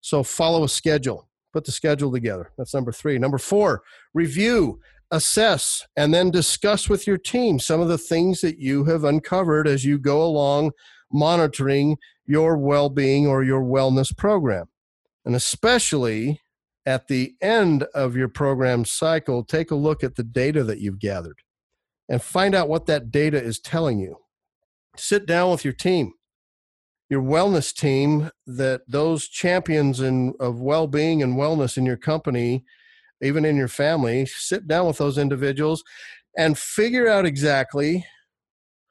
So 0.00 0.22
follow 0.22 0.64
a 0.64 0.68
schedule 0.68 1.28
put 1.52 1.64
the 1.64 1.72
schedule 1.72 2.12
together. 2.12 2.50
That's 2.56 2.74
number 2.74 2.92
three. 2.92 3.18
Number 3.18 3.38
four, 3.38 3.82
review, 4.14 4.80
assess, 5.10 5.86
and 5.96 6.12
then 6.12 6.30
discuss 6.30 6.88
with 6.88 7.06
your 7.06 7.18
team 7.18 7.58
some 7.58 7.80
of 7.80 7.88
the 7.88 7.98
things 7.98 8.40
that 8.40 8.58
you 8.58 8.84
have 8.84 9.04
uncovered 9.04 9.68
as 9.68 9.84
you 9.84 9.98
go 9.98 10.22
along 10.22 10.72
monitoring 11.12 11.96
your 12.26 12.56
well 12.56 12.88
being 12.88 13.26
or 13.26 13.44
your 13.44 13.62
wellness 13.62 14.16
program. 14.16 14.66
And 15.24 15.36
especially 15.36 16.40
at 16.86 17.06
the 17.06 17.34
end 17.40 17.84
of 17.94 18.16
your 18.16 18.28
program 18.28 18.84
cycle, 18.84 19.44
take 19.44 19.70
a 19.70 19.76
look 19.76 20.02
at 20.02 20.16
the 20.16 20.24
data 20.24 20.64
that 20.64 20.80
you've 20.80 20.98
gathered 20.98 21.38
and 22.08 22.20
find 22.20 22.54
out 22.54 22.68
what 22.68 22.86
that 22.86 23.10
data 23.10 23.40
is 23.40 23.60
telling 23.60 24.00
you. 24.00 24.16
Sit 24.96 25.26
down 25.26 25.50
with 25.50 25.64
your 25.64 25.74
team 25.74 26.12
your 27.12 27.22
wellness 27.22 27.74
team 27.74 28.30
that 28.46 28.80
those 28.88 29.28
champions 29.28 30.00
in, 30.00 30.32
of 30.40 30.62
well-being 30.62 31.22
and 31.22 31.36
wellness 31.36 31.76
in 31.76 31.84
your 31.84 31.98
company 31.98 32.64
even 33.20 33.44
in 33.44 33.54
your 33.54 33.68
family 33.68 34.24
sit 34.24 34.66
down 34.66 34.86
with 34.86 34.96
those 34.96 35.18
individuals 35.18 35.84
and 36.38 36.56
figure 36.56 37.06
out 37.06 37.26
exactly 37.26 38.06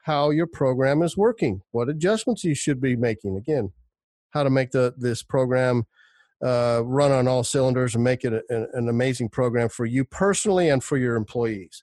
how 0.03 0.29
your 0.29 0.45
program 0.45 1.01
is 1.01 1.17
working 1.17 1.63
what 1.71 1.89
adjustments 1.89 2.43
you 2.43 2.53
should 2.53 2.79
be 2.79 2.95
making. 2.95 3.37
Again 3.37 3.71
how 4.29 4.43
to 4.43 4.51
make 4.51 4.69
the 4.69 4.93
this 4.99 5.23
program 5.23 5.87
uh, 6.45 6.83
run 6.85 7.11
on 7.11 7.27
all 7.27 7.43
cylinders 7.43 7.95
and 7.95 8.03
make 8.03 8.23
it 8.23 8.33
a, 8.33 8.67
an 8.73 8.87
amazing 8.87 9.29
program 9.29 9.67
for 9.67 9.87
you 9.87 10.05
personally 10.05 10.69
and 10.69 10.83
for 10.83 10.95
your 10.95 11.15
employees 11.15 11.81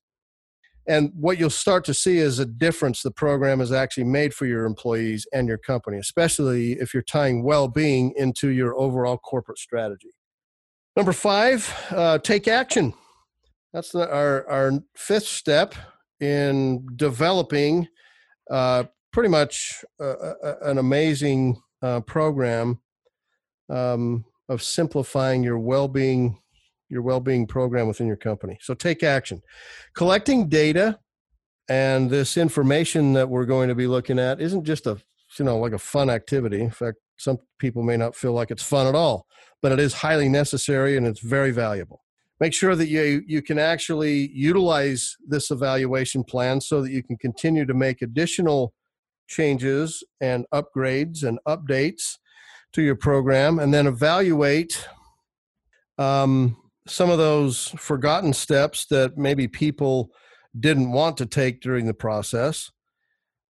and 0.88 1.12
what 1.14 1.38
you'll 1.38 1.50
start 1.50 1.84
to 1.84 1.94
see 1.94 2.16
is 2.16 2.38
a 2.38 2.46
difference 2.46 3.02
the 3.02 3.10
program 3.10 3.58
has 3.58 3.72
actually 3.72 4.04
made 4.04 4.32
for 4.32 4.46
your 4.46 4.64
employees 4.64 5.26
and 5.34 5.46
your 5.46 5.58
company, 5.58 5.98
especially 5.98 6.72
if 6.72 6.94
you're 6.94 7.02
tying 7.02 7.44
well 7.44 7.68
being 7.68 8.14
into 8.16 8.48
your 8.48 8.74
overall 8.74 9.18
corporate 9.18 9.58
strategy. 9.58 10.08
Number 10.96 11.12
five, 11.12 11.70
uh, 11.90 12.18
take 12.18 12.48
action. 12.48 12.94
That's 13.74 13.90
the, 13.90 14.10
our, 14.10 14.48
our 14.48 14.72
fifth 14.96 15.26
step 15.26 15.74
in 16.20 16.86
developing 16.96 17.86
uh, 18.50 18.84
pretty 19.12 19.28
much 19.28 19.84
an 20.00 20.78
amazing 20.78 21.60
uh, 21.82 22.00
program 22.00 22.80
um, 23.68 24.24
of 24.48 24.62
simplifying 24.62 25.42
your 25.42 25.58
well 25.58 25.86
being 25.86 26.40
your 26.88 27.02
well-being 27.02 27.46
program 27.46 27.86
within 27.86 28.06
your 28.06 28.16
company. 28.16 28.58
So 28.60 28.74
take 28.74 29.02
action. 29.02 29.42
Collecting 29.94 30.48
data 30.48 30.98
and 31.68 32.10
this 32.10 32.36
information 32.36 33.12
that 33.12 33.28
we're 33.28 33.44
going 33.44 33.68
to 33.68 33.74
be 33.74 33.86
looking 33.86 34.18
at 34.18 34.40
isn't 34.40 34.64
just 34.64 34.86
a 34.86 34.98
you 35.38 35.44
know 35.44 35.58
like 35.58 35.72
a 35.72 35.78
fun 35.78 36.08
activity. 36.08 36.60
In 36.60 36.70
fact, 36.70 36.98
some 37.18 37.38
people 37.58 37.82
may 37.82 37.96
not 37.96 38.16
feel 38.16 38.32
like 38.32 38.50
it's 38.50 38.62
fun 38.62 38.86
at 38.86 38.94
all, 38.94 39.26
but 39.60 39.72
it 39.72 39.78
is 39.78 39.94
highly 39.94 40.28
necessary 40.28 40.96
and 40.96 41.06
it's 41.06 41.20
very 41.20 41.50
valuable. 41.50 42.02
Make 42.40 42.54
sure 42.54 42.76
that 42.76 42.88
you 42.88 43.22
you 43.26 43.42
can 43.42 43.58
actually 43.58 44.30
utilize 44.32 45.16
this 45.26 45.50
evaluation 45.50 46.24
plan 46.24 46.60
so 46.60 46.80
that 46.82 46.90
you 46.90 47.02
can 47.02 47.16
continue 47.18 47.66
to 47.66 47.74
make 47.74 48.00
additional 48.00 48.72
changes 49.28 50.02
and 50.20 50.46
upgrades 50.54 51.22
and 51.22 51.38
updates 51.46 52.16
to 52.72 52.82
your 52.82 52.96
program 52.96 53.58
and 53.58 53.74
then 53.74 53.86
evaluate 53.86 54.86
um, 55.98 56.56
some 56.88 57.10
of 57.10 57.18
those 57.18 57.68
forgotten 57.76 58.32
steps 58.32 58.86
that 58.86 59.16
maybe 59.16 59.46
people 59.46 60.10
didn't 60.58 60.90
want 60.90 61.16
to 61.18 61.26
take 61.26 61.60
during 61.60 61.86
the 61.86 61.94
process 61.94 62.70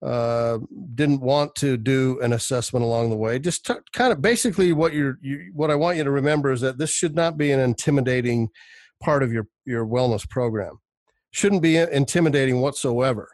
uh, 0.05 0.59
didn't 0.93 1.21
want 1.21 1.55
to 1.55 1.77
do 1.77 2.19
an 2.21 2.33
assessment 2.33 2.85
along 2.85 3.09
the 3.09 3.15
way. 3.15 3.39
Just 3.39 3.65
t- 3.65 3.73
kind 3.93 4.11
of 4.11 4.21
basically 4.21 4.71
what 4.71 4.93
you're 4.93 5.17
you, 5.21 5.51
what 5.53 5.71
i 5.71 5.75
want 5.75 5.97
you 5.97 6.03
to 6.03 6.11
remember 6.11 6.51
is 6.51 6.61
that 6.61 6.77
this 6.77 6.91
should 6.91 7.15
not 7.15 7.37
be 7.37 7.51
an 7.51 7.59
intimidating 7.59 8.49
part 9.01 9.23
of 9.23 9.33
your 9.33 9.47
your 9.65 9.85
wellness 9.85 10.29
program. 10.29 10.79
Shouldn't 11.31 11.63
be 11.63 11.77
intimidating 11.77 12.61
whatsoever. 12.61 13.29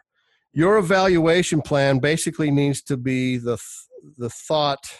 Your 0.54 0.78
evaluation 0.78 1.62
plan 1.62 1.98
basically 1.98 2.50
needs 2.50 2.80
to 2.82 2.96
be 2.96 3.36
the 3.36 3.58
the 4.16 4.30
thought 4.30 4.90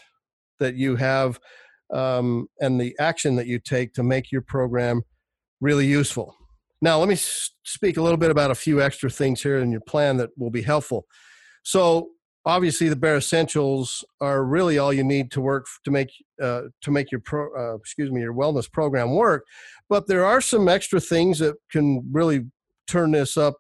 that 0.59 0.75
you 0.77 0.97
have 0.97 1.41
um, 1.93 2.49
and 2.61 2.81
the 2.81 2.97
action 2.99 3.37
that 3.37 3.47
you 3.47 3.59
take 3.59 3.93
to 3.95 4.03
make 4.03 4.33
your 4.33 4.43
program 4.43 5.03
really 5.61 5.87
useful. 5.87 6.37
Now, 6.81 6.99
let 6.99 7.09
me 7.09 7.17
speak 7.17 7.97
a 7.97 8.03
little 8.03 8.17
bit 8.17 8.31
about 8.31 8.51
a 8.51 8.57
few 8.57 8.83
extra 8.83 9.09
things 9.09 9.43
here 9.43 9.59
in 9.59 9.71
your 9.71 9.81
plan 9.83 10.17
that 10.17 10.31
will 10.37 10.51
be 10.51 10.63
helpful. 10.63 11.07
So, 11.63 12.09
obviously, 12.45 12.89
the 12.89 12.97
bare 12.97 13.17
essentials 13.17 14.05
are 14.21 14.45
really 14.45 14.79
all 14.79 14.93
you 14.93 15.05
need 15.05 15.31
to 15.33 15.41
work 15.41 15.67
to 15.85 15.93
make 15.93 16.11
uh, 16.43 16.63
to 16.81 16.91
make 16.91 17.13
your 17.13 17.21
pro, 17.21 17.49
uh, 17.57 17.77
excuse 17.77 18.11
me 18.11 18.21
your 18.21 18.35
wellness 18.35 18.71
program 18.71 19.15
work. 19.15 19.47
But 19.89 20.09
there 20.09 20.25
are 20.25 20.41
some 20.41 20.69
extra 20.69 20.99
things 20.99 21.39
that 21.39 21.55
can 21.71 22.03
really 22.11 22.47
turn 22.89 23.13
this 23.13 23.37
up 23.37 23.59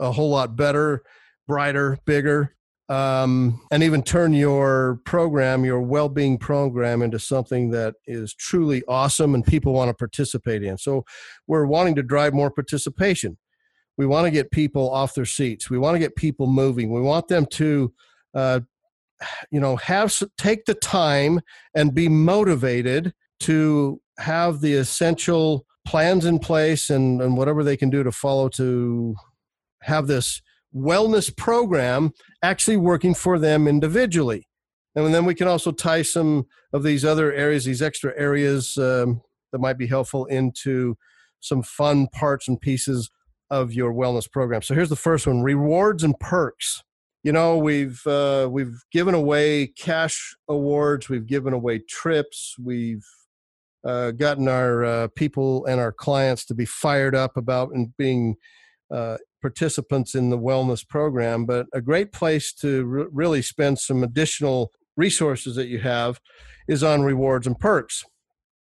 a 0.00 0.12
whole 0.12 0.30
lot 0.30 0.56
better, 0.56 1.02
brighter, 1.46 1.98
bigger. 2.06 2.55
Um, 2.88 3.60
and 3.70 3.82
even 3.82 4.02
turn 4.02 4.32
your 4.32 5.00
program, 5.04 5.64
your 5.64 5.80
well 5.80 6.08
being 6.08 6.38
program, 6.38 7.02
into 7.02 7.18
something 7.18 7.70
that 7.70 7.94
is 8.06 8.32
truly 8.34 8.82
awesome 8.86 9.34
and 9.34 9.44
people 9.44 9.72
want 9.72 9.88
to 9.88 9.94
participate 9.94 10.62
in. 10.62 10.78
So 10.78 11.04
we're 11.46 11.66
wanting 11.66 11.96
to 11.96 12.02
drive 12.02 12.32
more 12.32 12.50
participation. 12.50 13.38
We 13.98 14.06
want 14.06 14.26
to 14.26 14.30
get 14.30 14.50
people 14.50 14.90
off 14.90 15.14
their 15.14 15.24
seats. 15.24 15.70
We 15.70 15.78
want 15.78 15.94
to 15.94 15.98
get 15.98 16.16
people 16.16 16.46
moving. 16.46 16.92
We 16.92 17.00
want 17.00 17.28
them 17.28 17.46
to, 17.46 17.92
uh, 18.34 18.60
you 19.50 19.58
know, 19.58 19.76
have 19.76 20.14
take 20.36 20.66
the 20.66 20.74
time 20.74 21.40
and 21.74 21.94
be 21.94 22.08
motivated 22.08 23.14
to 23.40 24.00
have 24.18 24.60
the 24.60 24.74
essential 24.74 25.66
plans 25.86 26.24
in 26.24 26.38
place 26.38 26.90
and, 26.90 27.22
and 27.22 27.36
whatever 27.36 27.64
they 27.64 27.76
can 27.76 27.90
do 27.90 28.02
to 28.02 28.12
follow 28.12 28.48
to 28.50 29.14
have 29.82 30.06
this 30.06 30.42
wellness 30.76 31.34
program 31.34 32.12
actually 32.42 32.76
working 32.76 33.14
for 33.14 33.38
them 33.38 33.66
individually. 33.66 34.46
And 34.94 35.12
then 35.14 35.24
we 35.24 35.34
can 35.34 35.48
also 35.48 35.72
tie 35.72 36.02
some 36.02 36.46
of 36.72 36.82
these 36.82 37.04
other 37.04 37.32
areas, 37.32 37.64
these 37.64 37.82
extra 37.82 38.12
areas 38.16 38.76
um, 38.78 39.20
that 39.52 39.60
might 39.60 39.78
be 39.78 39.86
helpful 39.86 40.26
into 40.26 40.96
some 41.40 41.62
fun 41.62 42.08
parts 42.08 42.48
and 42.48 42.60
pieces 42.60 43.10
of 43.50 43.72
your 43.72 43.92
wellness 43.92 44.30
program. 44.30 44.62
So 44.62 44.74
here's 44.74 44.88
the 44.88 44.96
first 44.96 45.26
one: 45.26 45.42
rewards 45.42 46.02
and 46.02 46.18
perks. 46.18 46.82
You 47.22 47.32
know, 47.32 47.58
we've 47.58 48.04
uh, 48.06 48.48
we've 48.50 48.74
given 48.92 49.14
away 49.14 49.66
cash 49.66 50.36
awards, 50.48 51.08
we've 51.08 51.26
given 51.26 51.52
away 51.52 51.80
trips, 51.88 52.54
we've 52.62 53.04
uh, 53.86 54.12
gotten 54.12 54.48
our 54.48 54.84
uh, 54.84 55.08
people 55.14 55.64
and 55.66 55.80
our 55.80 55.92
clients 55.92 56.44
to 56.46 56.54
be 56.54 56.64
fired 56.64 57.14
up 57.14 57.36
about 57.36 57.70
and 57.72 57.96
being 57.96 58.36
uh, 58.90 59.16
participants 59.42 60.14
in 60.14 60.30
the 60.30 60.38
wellness 60.38 60.86
program. 60.86 61.46
But 61.46 61.66
a 61.72 61.80
great 61.80 62.12
place 62.12 62.52
to 62.54 62.84
re- 62.84 63.06
really 63.12 63.42
spend 63.42 63.78
some 63.78 64.02
additional 64.02 64.72
resources 64.96 65.56
that 65.56 65.68
you 65.68 65.80
have 65.80 66.20
is 66.68 66.82
on 66.82 67.02
rewards 67.02 67.46
and 67.46 67.58
perks. 67.58 68.04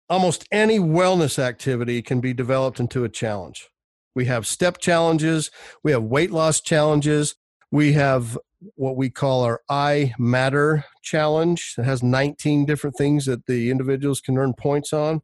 Almost 0.09 0.47
any 0.51 0.79
wellness 0.79 1.39
activity 1.39 2.01
can 2.01 2.21
be 2.21 2.33
developed 2.33 2.79
into 2.79 3.03
a 3.03 3.09
challenge. 3.09 3.69
We 4.13 4.25
have 4.25 4.47
step 4.47 4.77
challenges, 4.77 5.51
we 5.83 5.91
have 5.91 6.03
weight 6.03 6.31
loss 6.31 6.61
challenges, 6.61 7.35
we 7.71 7.93
have 7.93 8.37
what 8.75 8.95
we 8.95 9.09
call 9.09 9.43
our 9.43 9.61
I 9.69 10.13
Matter 10.17 10.85
challenge. 11.03 11.75
It 11.77 11.83
has 11.83 12.01
19 12.01 12.65
different 12.65 12.95
things 12.95 13.25
that 13.25 13.45
the 13.45 13.69
individuals 13.69 14.21
can 14.21 14.37
earn 14.37 14.53
points 14.53 14.93
on. 14.93 15.21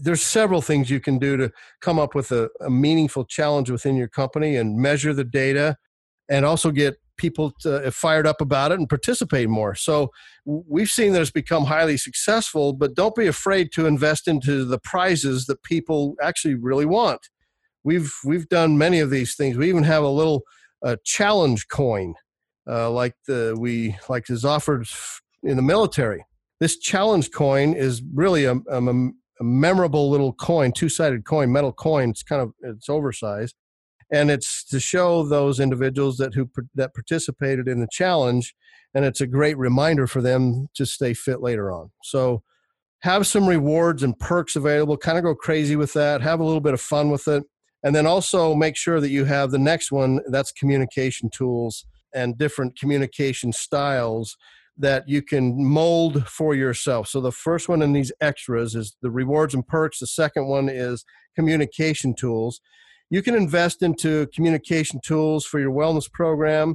There's 0.00 0.22
several 0.22 0.62
things 0.62 0.90
you 0.90 1.00
can 1.00 1.18
do 1.18 1.36
to 1.36 1.52
come 1.80 1.98
up 1.98 2.14
with 2.14 2.32
a, 2.32 2.50
a 2.60 2.70
meaningful 2.70 3.24
challenge 3.24 3.70
within 3.70 3.96
your 3.96 4.08
company 4.08 4.56
and 4.56 4.76
measure 4.76 5.12
the 5.14 5.24
data 5.24 5.76
and 6.28 6.44
also 6.44 6.70
get 6.70 6.96
people 7.16 7.52
to, 7.60 7.86
uh, 7.86 7.90
fired 7.90 8.26
up 8.26 8.40
about 8.40 8.72
it 8.72 8.78
and 8.78 8.88
participate 8.88 9.48
more. 9.48 9.74
So 9.74 10.10
we've 10.44 10.88
seen 10.88 11.12
that 11.12 11.22
it's 11.22 11.30
become 11.30 11.64
highly 11.64 11.96
successful, 11.96 12.72
but 12.72 12.94
don't 12.94 13.14
be 13.14 13.26
afraid 13.26 13.72
to 13.72 13.86
invest 13.86 14.28
into 14.28 14.64
the 14.64 14.78
prizes 14.78 15.46
that 15.46 15.62
people 15.62 16.14
actually 16.22 16.54
really 16.54 16.86
want. 16.86 17.28
We've 17.84 18.12
we've 18.24 18.48
done 18.48 18.76
many 18.76 18.98
of 18.98 19.10
these 19.10 19.36
things. 19.36 19.56
We 19.56 19.68
even 19.68 19.84
have 19.84 20.02
a 20.02 20.08
little 20.08 20.42
uh, 20.84 20.96
challenge 21.04 21.68
coin 21.68 22.14
uh, 22.68 22.90
like 22.90 23.14
the 23.26 23.54
we 23.58 23.96
like 24.08 24.28
is 24.28 24.44
offered 24.44 24.86
in 25.42 25.56
the 25.56 25.62
military. 25.62 26.24
This 26.58 26.78
challenge 26.78 27.30
coin 27.30 27.74
is 27.74 28.02
really 28.14 28.44
a, 28.44 28.56
a, 28.68 28.80
a 29.40 29.44
memorable 29.44 30.10
little 30.10 30.32
coin, 30.32 30.72
two-sided 30.72 31.24
coin, 31.24 31.52
metal 31.52 31.72
coin. 31.72 32.10
It's 32.10 32.22
kind 32.22 32.42
of 32.42 32.52
it's 32.62 32.88
oversized, 32.88 33.54
and 34.10 34.30
it's 34.30 34.64
to 34.66 34.80
show 34.80 35.26
those 35.26 35.60
individuals 35.60 36.16
that 36.18 36.34
who 36.34 36.50
that 36.74 36.94
participated 36.94 37.68
in 37.68 37.80
the 37.80 37.88
challenge, 37.90 38.54
and 38.94 39.04
it's 39.04 39.20
a 39.20 39.26
great 39.26 39.58
reminder 39.58 40.06
for 40.06 40.22
them 40.22 40.68
to 40.74 40.86
stay 40.86 41.14
fit 41.14 41.40
later 41.40 41.70
on. 41.70 41.90
So 42.02 42.42
have 43.00 43.26
some 43.26 43.46
rewards 43.46 44.02
and 44.02 44.18
perks 44.18 44.56
available. 44.56 44.96
Kind 44.96 45.18
of 45.18 45.24
go 45.24 45.34
crazy 45.34 45.76
with 45.76 45.92
that. 45.92 46.22
Have 46.22 46.40
a 46.40 46.44
little 46.44 46.60
bit 46.60 46.74
of 46.74 46.80
fun 46.80 47.10
with 47.10 47.28
it. 47.28 47.44
And 47.82 47.94
then 47.94 48.06
also 48.06 48.54
make 48.54 48.76
sure 48.76 49.00
that 49.00 49.10
you 49.10 49.26
have 49.26 49.50
the 49.50 49.58
next 49.58 49.92
one 49.92 50.20
that's 50.28 50.50
communication 50.50 51.30
tools 51.30 51.86
and 52.14 52.36
different 52.38 52.78
communication 52.78 53.52
styles 53.52 54.36
that 54.78 55.08
you 55.08 55.22
can 55.22 55.64
mold 55.64 56.26
for 56.28 56.54
yourself. 56.54 57.08
So 57.08 57.20
the 57.20 57.32
first 57.32 57.68
one 57.68 57.82
in 57.82 57.92
these 57.92 58.12
extras 58.20 58.74
is 58.74 58.96
the 59.00 59.10
rewards 59.10 59.54
and 59.54 59.66
perks. 59.66 60.00
The 60.00 60.06
second 60.06 60.46
one 60.46 60.68
is 60.68 61.04
communication 61.34 62.14
tools. 62.14 62.60
You 63.08 63.22
can 63.22 63.34
invest 63.34 63.82
into 63.82 64.26
communication 64.34 65.00
tools 65.02 65.46
for 65.46 65.60
your 65.60 65.70
wellness 65.70 66.10
program, 66.10 66.74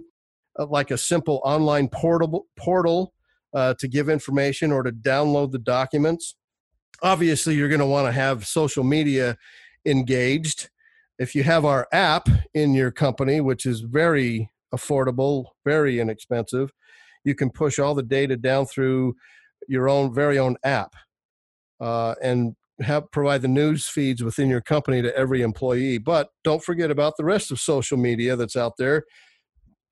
uh, 0.57 0.65
like 0.65 0.89
a 0.89 0.97
simple 0.97 1.41
online 1.43 1.89
portable 1.89 2.47
portal 2.57 3.13
uh, 3.53 3.73
to 3.79 3.87
give 3.87 4.09
information 4.09 4.71
or 4.71 4.83
to 4.83 4.91
download 4.91 5.51
the 5.51 5.59
documents. 5.59 6.35
Obviously, 7.03 7.55
you're 7.55 7.69
going 7.69 7.79
to 7.79 7.85
want 7.85 8.07
to 8.07 8.11
have 8.11 8.47
social 8.47 8.83
media 8.83 9.37
engaged. 9.85 10.69
If 11.19 11.35
you 11.35 11.43
have 11.43 11.65
our 11.65 11.87
app 11.91 12.29
in 12.53 12.73
your 12.73 12.91
company, 12.91 13.41
which 13.41 13.65
is 13.65 13.81
very 13.81 14.49
affordable, 14.73 15.45
very 15.65 15.99
inexpensive. 15.99 16.71
You 17.23 17.36
can 17.36 17.49
push 17.49 17.79
all 17.79 17.95
the 17.95 18.03
data 18.03 18.38
down 18.38 18.65
through 18.65 19.15
your 19.67 19.89
own 19.89 20.13
very 20.13 20.39
own 20.39 20.57
app 20.63 20.93
uh, 21.79 22.15
and 22.21 22.55
have 22.81 23.12
provide 23.12 23.41
the 23.41 23.47
news 23.47 23.88
feeds 23.88 24.23
within 24.23 24.49
your 24.49 24.62
company 24.62 25.01
to 25.01 25.15
every 25.15 25.41
employee. 25.41 25.97
But 25.97 26.29
don't 26.43 26.63
forget 26.63 26.91
about 26.91 27.13
the 27.17 27.25
rest 27.25 27.51
of 27.51 27.60
social 27.60 27.97
media 27.97 28.36
that's 28.36 28.55
out 28.55 28.73
there 28.77 29.03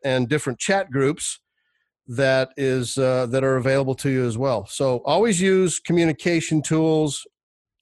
and 0.03 0.29
different 0.29 0.59
chat 0.59 0.89
groups 0.89 1.39
that 2.07 2.49
is 2.57 2.97
uh, 2.97 3.27
that 3.27 3.43
are 3.43 3.57
available 3.57 3.95
to 3.95 4.09
you 4.09 4.25
as 4.25 4.37
well. 4.37 4.65
So 4.65 5.01
always 5.05 5.39
use 5.39 5.79
communication 5.79 6.61
tools. 6.61 7.25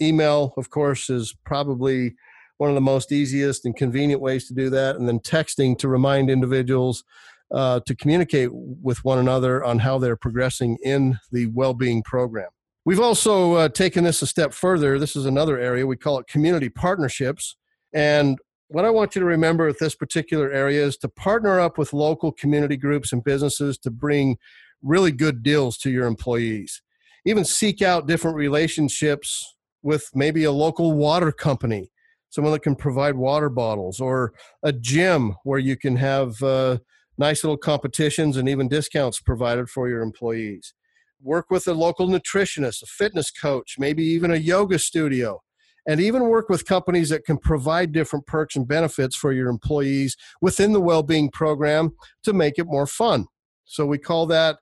Email, 0.01 0.53
of 0.57 0.69
course, 0.69 1.09
is 1.09 1.33
probably 1.45 2.15
one 2.57 2.69
of 2.69 2.75
the 2.75 2.81
most 2.81 3.11
easiest 3.11 3.65
and 3.65 3.75
convenient 3.75 4.21
ways 4.21 4.47
to 4.47 4.53
do 4.53 4.69
that. 4.71 4.97
And 4.97 5.07
then 5.07 5.19
texting 5.19 5.77
to 5.79 5.87
remind 5.87 6.29
individuals 6.29 7.03
uh, 7.51 7.79
to 7.85 7.95
communicate 7.95 8.49
with 8.51 9.03
one 9.03 9.17
another 9.17 9.63
on 9.63 9.79
how 9.79 9.97
they're 9.97 10.17
progressing 10.17 10.77
in 10.83 11.19
the 11.31 11.47
well 11.47 11.73
being 11.73 12.03
program. 12.03 12.49
We've 12.85 12.99
also 12.99 13.53
uh, 13.53 13.69
taken 13.69 14.03
this 14.03 14.21
a 14.21 14.27
step 14.27 14.53
further. 14.53 14.97
This 14.97 15.15
is 15.15 15.25
another 15.25 15.59
area. 15.59 15.85
We 15.85 15.97
call 15.97 16.19
it 16.19 16.27
community 16.27 16.69
partnerships. 16.69 17.57
And 17.93 18.37
what 18.69 18.85
I 18.85 18.89
want 18.89 19.15
you 19.15 19.19
to 19.19 19.25
remember 19.25 19.65
with 19.65 19.79
this 19.79 19.95
particular 19.95 20.51
area 20.51 20.85
is 20.85 20.97
to 20.97 21.09
partner 21.09 21.59
up 21.59 21.77
with 21.77 21.93
local 21.93 22.31
community 22.31 22.77
groups 22.77 23.11
and 23.11 23.23
businesses 23.23 23.77
to 23.79 23.91
bring 23.91 24.37
really 24.81 25.11
good 25.11 25.43
deals 25.43 25.77
to 25.79 25.89
your 25.89 26.05
employees. 26.05 26.81
Even 27.25 27.43
seek 27.43 27.81
out 27.81 28.07
different 28.07 28.37
relationships 28.37 29.55
with 29.83 30.09
maybe 30.13 30.43
a 30.45 30.51
local 30.51 30.93
water 30.93 31.31
company 31.31 31.91
someone 32.29 32.53
that 32.53 32.61
can 32.61 32.75
provide 32.75 33.15
water 33.15 33.49
bottles, 33.49 33.99
or 33.99 34.33
a 34.63 34.71
gym 34.71 35.35
where 35.43 35.59
you 35.59 35.75
can 35.75 35.95
have 35.95 36.41
uh, 36.43 36.77
nice 37.17 37.43
little 37.43 37.57
competitions 37.57 38.37
and 38.37 38.47
even 38.47 38.67
discounts 38.67 39.19
provided 39.19 39.69
for 39.69 39.89
your 39.89 40.01
employees. 40.01 40.73
Work 41.21 41.49
with 41.49 41.67
a 41.67 41.73
local 41.73 42.07
nutritionist, 42.07 42.83
a 42.83 42.85
fitness 42.85 43.31
coach, 43.31 43.77
maybe 43.79 44.03
even 44.03 44.31
a 44.31 44.37
yoga 44.37 44.77
studio, 44.77 45.41
and 45.87 45.99
even 45.99 46.29
work 46.29 46.49
with 46.49 46.65
companies 46.65 47.09
that 47.09 47.25
can 47.25 47.37
provide 47.37 47.91
different 47.91 48.27
perks 48.27 48.55
and 48.55 48.67
benefits 48.67 49.15
for 49.15 49.31
your 49.31 49.49
employees 49.49 50.15
within 50.41 50.73
the 50.73 50.81
well 50.81 51.01
being 51.01 51.31
program 51.31 51.95
to 52.23 52.33
make 52.33 52.59
it 52.59 52.67
more 52.67 52.85
fun. 52.85 53.25
So 53.65 53.85
we 53.85 53.97
call 53.97 54.27
that, 54.27 54.57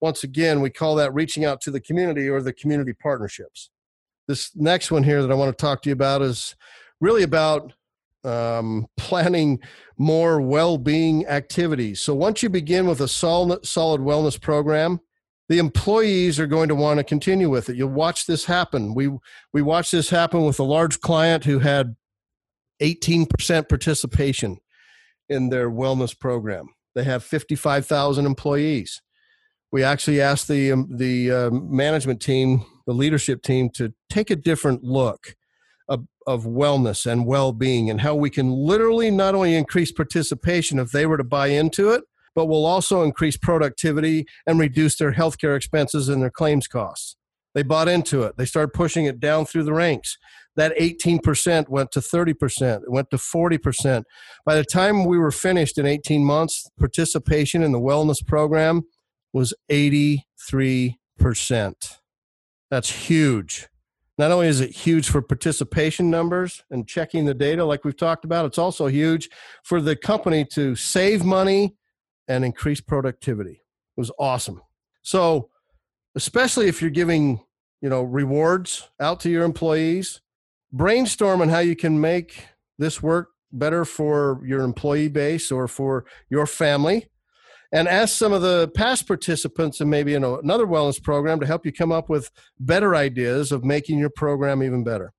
once 0.00 0.24
again, 0.24 0.60
we 0.60 0.70
call 0.70 0.94
that 0.96 1.12
reaching 1.12 1.44
out 1.44 1.60
to 1.62 1.70
the 1.70 1.80
community 1.80 2.28
or 2.28 2.40
the 2.40 2.52
community 2.52 2.92
partnerships. 2.92 3.70
This 4.26 4.50
next 4.54 4.90
one 4.90 5.02
here 5.02 5.22
that 5.22 5.30
I 5.30 5.34
want 5.34 5.56
to 5.56 5.60
talk 5.60 5.82
to 5.82 5.88
you 5.88 5.94
about 5.94 6.22
is 6.22 6.54
really 7.00 7.22
about 7.22 7.72
um, 8.28 8.86
planning 8.96 9.60
more 9.96 10.40
well-being 10.40 11.26
activities. 11.26 12.00
So 12.00 12.14
once 12.14 12.42
you 12.42 12.48
begin 12.48 12.86
with 12.86 13.00
a 13.00 13.08
solid, 13.08 13.66
solid 13.66 14.00
wellness 14.00 14.40
program, 14.40 15.00
the 15.48 15.58
employees 15.58 16.38
are 16.38 16.46
going 16.46 16.68
to 16.68 16.74
want 16.74 16.98
to 16.98 17.04
continue 17.04 17.48
with 17.48 17.70
it. 17.70 17.76
You'll 17.76 17.88
watch 17.88 18.26
this 18.26 18.44
happen. 18.44 18.94
We 18.94 19.10
we 19.52 19.62
watched 19.62 19.92
this 19.92 20.10
happen 20.10 20.44
with 20.44 20.60
a 20.60 20.64
large 20.64 21.00
client 21.00 21.44
who 21.44 21.58
had 21.58 21.96
18% 22.82 23.68
participation 23.68 24.58
in 25.28 25.48
their 25.48 25.70
wellness 25.70 26.16
program. 26.18 26.68
They 26.94 27.04
have 27.04 27.24
55,000 27.24 28.26
employees. 28.26 29.00
We 29.72 29.82
actually 29.82 30.20
asked 30.20 30.48
the 30.48 30.72
um, 30.72 30.88
the 30.90 31.32
uh, 31.32 31.50
management 31.50 32.20
team, 32.20 32.64
the 32.86 32.94
leadership 32.94 33.42
team, 33.42 33.70
to 33.70 33.92
take 34.10 34.30
a 34.30 34.36
different 34.36 34.84
look 34.84 35.34
of, 35.88 36.06
of 36.26 36.44
wellness 36.44 37.10
and 37.10 37.26
well-being 37.26 37.90
and 37.90 38.00
how 38.00 38.14
we 38.14 38.30
can 38.30 38.50
literally 38.50 39.10
not 39.10 39.34
only 39.34 39.54
increase 39.54 39.92
participation 39.92 40.78
if 40.78 40.90
they 40.90 41.06
were 41.06 41.16
to 41.16 41.24
buy 41.24 41.48
into 41.48 41.90
it 41.90 42.02
but 42.34 42.46
will 42.46 42.66
also 42.66 43.02
increase 43.02 43.36
productivity 43.36 44.24
and 44.46 44.58
reduce 44.58 44.96
their 44.96 45.12
healthcare 45.12 45.56
expenses 45.56 46.08
and 46.08 46.22
their 46.22 46.30
claims 46.30 46.68
costs 46.68 47.16
they 47.54 47.62
bought 47.62 47.88
into 47.88 48.22
it 48.22 48.36
they 48.36 48.44
started 48.44 48.72
pushing 48.72 49.06
it 49.06 49.18
down 49.18 49.44
through 49.44 49.64
the 49.64 49.72
ranks 49.72 50.18
that 50.58 50.76
18% 50.76 51.68
went 51.68 51.92
to 51.92 52.00
30%, 52.00 52.82
it 52.82 52.90
went 52.90 53.10
to 53.10 53.16
40%. 53.16 54.02
By 54.44 54.56
the 54.56 54.64
time 54.64 55.04
we 55.04 55.16
were 55.16 55.30
finished 55.30 55.78
in 55.78 55.86
18 55.86 56.24
months, 56.24 56.68
participation 56.76 57.62
in 57.62 57.70
the 57.70 57.78
wellness 57.78 58.26
program 58.26 58.82
was 59.32 59.54
83%. 59.70 60.94
That's 62.70 62.90
huge. 62.90 63.68
Not 64.18 64.32
only 64.32 64.48
is 64.48 64.60
it 64.60 64.72
huge 64.72 65.08
for 65.08 65.22
participation 65.22 66.10
numbers 66.10 66.64
and 66.70 66.88
checking 66.88 67.24
the 67.24 67.34
data, 67.34 67.64
like 67.64 67.84
we've 67.84 67.96
talked 67.96 68.24
about, 68.24 68.46
it's 68.46 68.58
also 68.58 68.88
huge 68.88 69.30
for 69.62 69.80
the 69.80 69.94
company 69.94 70.44
to 70.54 70.74
save 70.74 71.24
money 71.24 71.76
and 72.26 72.44
increase 72.44 72.80
productivity. 72.80 73.52
It 73.52 74.00
was 74.00 74.10
awesome. 74.18 74.60
So, 75.02 75.50
especially 76.16 76.66
if 76.66 76.82
you're 76.82 76.90
giving, 76.90 77.40
you 77.80 77.88
know, 77.88 78.02
rewards 78.02 78.88
out 79.00 79.20
to 79.20 79.30
your 79.30 79.44
employees, 79.44 80.20
brainstorm 80.72 81.40
on 81.40 81.48
how 81.48 81.60
you 81.60 81.76
can 81.76 82.00
make 82.00 82.44
this 82.76 83.00
work 83.00 83.28
better 83.52 83.84
for 83.84 84.42
your 84.44 84.62
employee 84.62 85.08
base 85.08 85.52
or 85.52 85.68
for 85.68 86.04
your 86.28 86.44
family 86.44 87.08
and 87.72 87.86
ask 87.86 88.16
some 88.16 88.32
of 88.32 88.42
the 88.42 88.68
past 88.74 89.06
participants 89.06 89.80
and 89.80 89.90
maybe 89.90 90.14
in 90.14 90.24
another 90.24 90.66
wellness 90.66 91.02
program 91.02 91.38
to 91.40 91.46
help 91.46 91.66
you 91.66 91.72
come 91.72 91.92
up 91.92 92.08
with 92.08 92.30
better 92.58 92.94
ideas 92.94 93.52
of 93.52 93.64
making 93.64 93.98
your 93.98 94.10
program 94.10 94.62
even 94.62 94.84
better. 94.84 95.12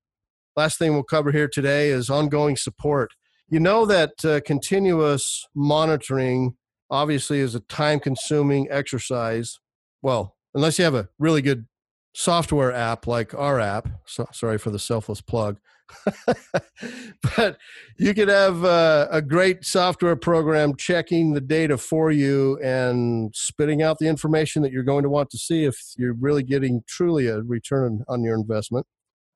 Last 0.56 0.80
thing 0.80 0.94
we'll 0.94 1.04
cover 1.04 1.32
here 1.32 1.48
today 1.48 1.90
is 1.90 2.10
ongoing 2.10 2.56
support. 2.56 3.12
You 3.50 3.60
know 3.60 3.86
that 3.86 4.26
uh, 4.26 4.42
continuous 4.46 5.48
monitoring 5.56 6.56
obviously 6.90 7.40
is 7.40 7.56
a 7.56 7.60
time 7.62 8.00
consuming 8.00 8.68
exercise. 8.70 9.60
Well, 10.02 10.36
unless 10.54 10.80
you 10.80 10.86
have 10.86 10.96
a 10.96 11.10
really 11.20 11.42
good 11.42 11.66
software 12.14 12.74
app 12.74 13.08
like 13.08 13.34
our 13.34 13.60
app. 13.60 13.88
So, 14.06 14.28
sorry 14.32 14.58
for 14.58 14.72
the 14.72 14.80
selfless 14.80 15.22
plug. 15.22 15.60
but 17.36 17.58
you 17.98 18.14
could 18.14 18.28
have 18.28 18.64
uh, 18.64 19.08
a 19.12 19.22
great 19.22 19.66
software 19.66 20.16
program 20.16 20.76
checking 20.76 21.34
the 21.34 21.42
data 21.42 21.78
for 21.78 22.12
you 22.12 22.60
and 22.62 23.34
spitting 23.36 23.82
out 23.82 23.98
the 24.00 24.08
information 24.08 24.62
that 24.62 24.72
you're 24.72 24.84
going 24.84 25.04
to 25.04 25.10
want 25.10 25.30
to 25.32 25.38
see 25.38 25.66
if 25.66 25.78
you're 25.98 26.16
really 26.20 26.44
getting 26.44 26.84
truly 26.88 27.28
a 27.28 27.42
return 27.42 28.04
on 28.08 28.24
your 28.24 28.36
investment. 28.36 28.86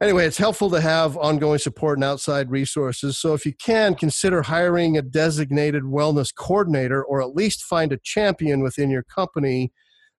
Anyway, 0.02 0.26
it's 0.26 0.38
helpful 0.38 0.70
to 0.70 0.82
have 0.82 1.16
ongoing 1.18 1.60
support 1.60 1.98
and 1.98 2.04
outside 2.04 2.52
resources. 2.52 3.18
So, 3.18 3.34
if 3.34 3.46
you 3.46 3.54
can, 3.54 3.96
consider 3.96 4.42
hiring 4.42 4.98
a 4.98 5.02
designated 5.02 5.84
wellness 5.84 6.34
coordinator 6.36 7.02
or 7.02 7.22
at 7.22 7.36
least 7.36 7.64
find 7.64 7.94
a 7.94 8.00
champion 8.04 8.62
within 8.62 8.90
your 8.90 9.04
company 9.04 9.72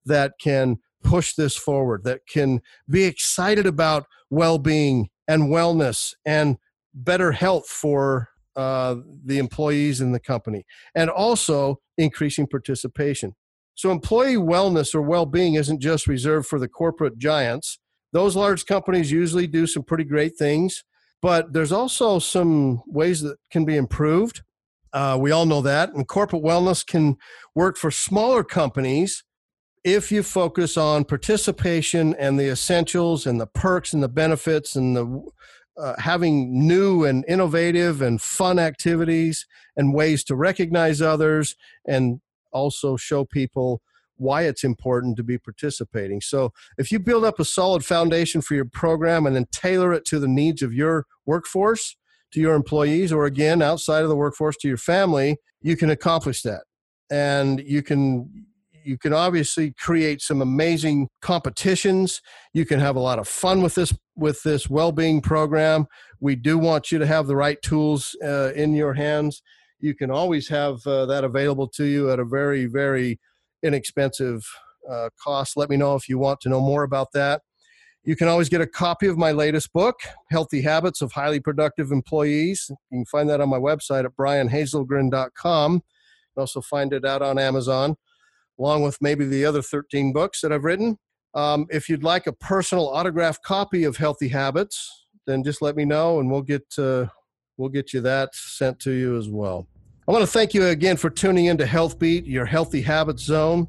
that 0.06 0.32
can 0.40 0.78
push 1.02 1.34
this 1.34 1.54
forward, 1.54 2.02
that 2.04 2.20
can 2.26 2.62
be 2.88 3.04
excited 3.04 3.66
about 3.66 4.06
well 4.30 4.58
being 4.58 5.10
and 5.28 5.44
wellness 5.44 6.14
and 6.24 6.56
better 6.92 7.32
health 7.32 7.66
for 7.66 8.28
uh, 8.56 8.96
the 9.24 9.38
employees 9.38 10.00
in 10.00 10.12
the 10.12 10.20
company, 10.20 10.64
and 10.94 11.10
also 11.10 11.80
increasing 11.98 12.46
participation. 12.46 13.34
So, 13.74 13.90
employee 13.90 14.36
wellness 14.36 14.94
or 14.94 15.02
well 15.02 15.26
being 15.26 15.54
isn't 15.54 15.80
just 15.80 16.06
reserved 16.06 16.46
for 16.46 16.58
the 16.58 16.68
corporate 16.68 17.18
giants. 17.18 17.78
Those 18.12 18.36
large 18.36 18.66
companies 18.66 19.10
usually 19.10 19.48
do 19.48 19.66
some 19.66 19.82
pretty 19.82 20.04
great 20.04 20.36
things, 20.36 20.84
but 21.20 21.52
there's 21.52 21.72
also 21.72 22.20
some 22.20 22.82
ways 22.86 23.22
that 23.22 23.36
can 23.50 23.64
be 23.64 23.76
improved. 23.76 24.42
Uh, 24.92 25.18
we 25.20 25.32
all 25.32 25.46
know 25.46 25.60
that. 25.62 25.92
And 25.92 26.06
corporate 26.06 26.44
wellness 26.44 26.86
can 26.86 27.16
work 27.56 27.76
for 27.76 27.90
smaller 27.90 28.44
companies 28.44 29.24
if 29.84 30.10
you 30.10 30.22
focus 30.22 30.76
on 30.78 31.04
participation 31.04 32.14
and 32.14 32.40
the 32.40 32.48
essentials 32.48 33.26
and 33.26 33.38
the 33.38 33.46
perks 33.46 33.92
and 33.92 34.02
the 34.02 34.08
benefits 34.08 34.74
and 34.76 34.96
the 34.96 35.22
uh, 35.76 35.94
having 35.98 36.66
new 36.66 37.04
and 37.04 37.24
innovative 37.28 38.00
and 38.00 38.22
fun 38.22 38.58
activities 38.58 39.46
and 39.76 39.92
ways 39.92 40.22
to 40.24 40.36
recognize 40.36 41.02
others 41.02 41.56
and 41.86 42.20
also 42.52 42.96
show 42.96 43.24
people 43.24 43.82
why 44.16 44.42
it's 44.42 44.62
important 44.62 45.16
to 45.16 45.24
be 45.24 45.36
participating. 45.36 46.20
So, 46.20 46.52
if 46.78 46.92
you 46.92 47.00
build 47.00 47.24
up 47.24 47.40
a 47.40 47.44
solid 47.44 47.84
foundation 47.84 48.40
for 48.40 48.54
your 48.54 48.64
program 48.64 49.26
and 49.26 49.34
then 49.34 49.46
tailor 49.50 49.92
it 49.92 50.04
to 50.06 50.20
the 50.20 50.28
needs 50.28 50.62
of 50.62 50.72
your 50.72 51.06
workforce, 51.26 51.96
to 52.32 52.40
your 52.40 52.54
employees, 52.54 53.12
or 53.12 53.26
again, 53.26 53.60
outside 53.60 54.04
of 54.04 54.08
the 54.08 54.16
workforce, 54.16 54.56
to 54.58 54.68
your 54.68 54.76
family, 54.76 55.38
you 55.60 55.76
can 55.76 55.90
accomplish 55.90 56.42
that. 56.42 56.62
And 57.10 57.60
you 57.60 57.82
can 57.82 58.46
you 58.84 58.98
can 58.98 59.12
obviously 59.12 59.72
create 59.72 60.20
some 60.20 60.42
amazing 60.42 61.08
competitions. 61.22 62.20
You 62.52 62.66
can 62.66 62.80
have 62.80 62.96
a 62.96 63.00
lot 63.00 63.18
of 63.18 63.26
fun 63.26 63.62
with 63.62 63.74
this 63.74 63.94
with 64.16 64.42
this 64.42 64.68
well-being 64.70 65.20
program. 65.20 65.86
We 66.20 66.36
do 66.36 66.58
want 66.58 66.92
you 66.92 66.98
to 66.98 67.06
have 67.06 67.26
the 67.26 67.36
right 67.36 67.60
tools 67.62 68.16
uh, 68.22 68.52
in 68.54 68.74
your 68.74 68.94
hands. 68.94 69.42
You 69.80 69.94
can 69.94 70.10
always 70.10 70.48
have 70.48 70.86
uh, 70.86 71.06
that 71.06 71.24
available 71.24 71.68
to 71.68 71.84
you 71.84 72.10
at 72.10 72.18
a 72.18 72.24
very 72.24 72.66
very 72.66 73.18
inexpensive 73.62 74.44
uh, 74.88 75.08
cost. 75.22 75.56
Let 75.56 75.70
me 75.70 75.76
know 75.76 75.94
if 75.94 76.08
you 76.08 76.18
want 76.18 76.40
to 76.42 76.48
know 76.48 76.60
more 76.60 76.82
about 76.82 77.12
that. 77.12 77.42
You 78.04 78.16
can 78.16 78.28
always 78.28 78.50
get 78.50 78.60
a 78.60 78.66
copy 78.66 79.06
of 79.06 79.16
my 79.16 79.32
latest 79.32 79.72
book 79.72 80.00
healthy 80.30 80.60
habits 80.60 81.00
of 81.00 81.12
highly 81.12 81.40
productive 81.40 81.90
employees. 81.90 82.66
You 82.90 82.98
can 82.98 83.06
find 83.06 83.30
that 83.30 83.40
on 83.40 83.48
my 83.48 83.58
website 83.58 84.04
at 84.04 84.14
brianhazelgren.com 84.16 85.72
you 85.74 85.80
can 86.34 86.40
also 86.40 86.60
find 86.60 86.92
it 86.92 87.04
out 87.04 87.22
on 87.22 87.38
amazon 87.38 87.96
along 88.58 88.82
with 88.82 88.98
maybe 89.00 89.24
the 89.24 89.44
other 89.44 89.62
13 89.62 90.12
books 90.12 90.40
that 90.40 90.52
I've 90.52 90.64
written. 90.64 90.98
Um, 91.34 91.66
if 91.70 91.88
you'd 91.88 92.04
like 92.04 92.26
a 92.26 92.32
personal 92.32 92.86
autographed 92.86 93.42
copy 93.42 93.84
of 93.84 93.96
Healthy 93.96 94.28
Habits, 94.28 95.06
then 95.26 95.42
just 95.42 95.62
let 95.62 95.76
me 95.76 95.84
know 95.84 96.20
and 96.20 96.30
we'll 96.30 96.42
get 96.42 96.64
uh, 96.78 97.06
we'll 97.56 97.68
get 97.68 97.92
you 97.92 98.00
that 98.02 98.34
sent 98.34 98.78
to 98.80 98.92
you 98.92 99.16
as 99.16 99.28
well. 99.28 99.66
I 100.06 100.12
want 100.12 100.22
to 100.22 100.30
thank 100.30 100.52
you 100.54 100.66
again 100.66 100.96
for 100.96 101.08
tuning 101.08 101.46
into 101.46 101.64
Healthbeat, 101.64 102.26
your 102.26 102.44
healthy 102.44 102.82
habits 102.82 103.22
zone. 103.22 103.66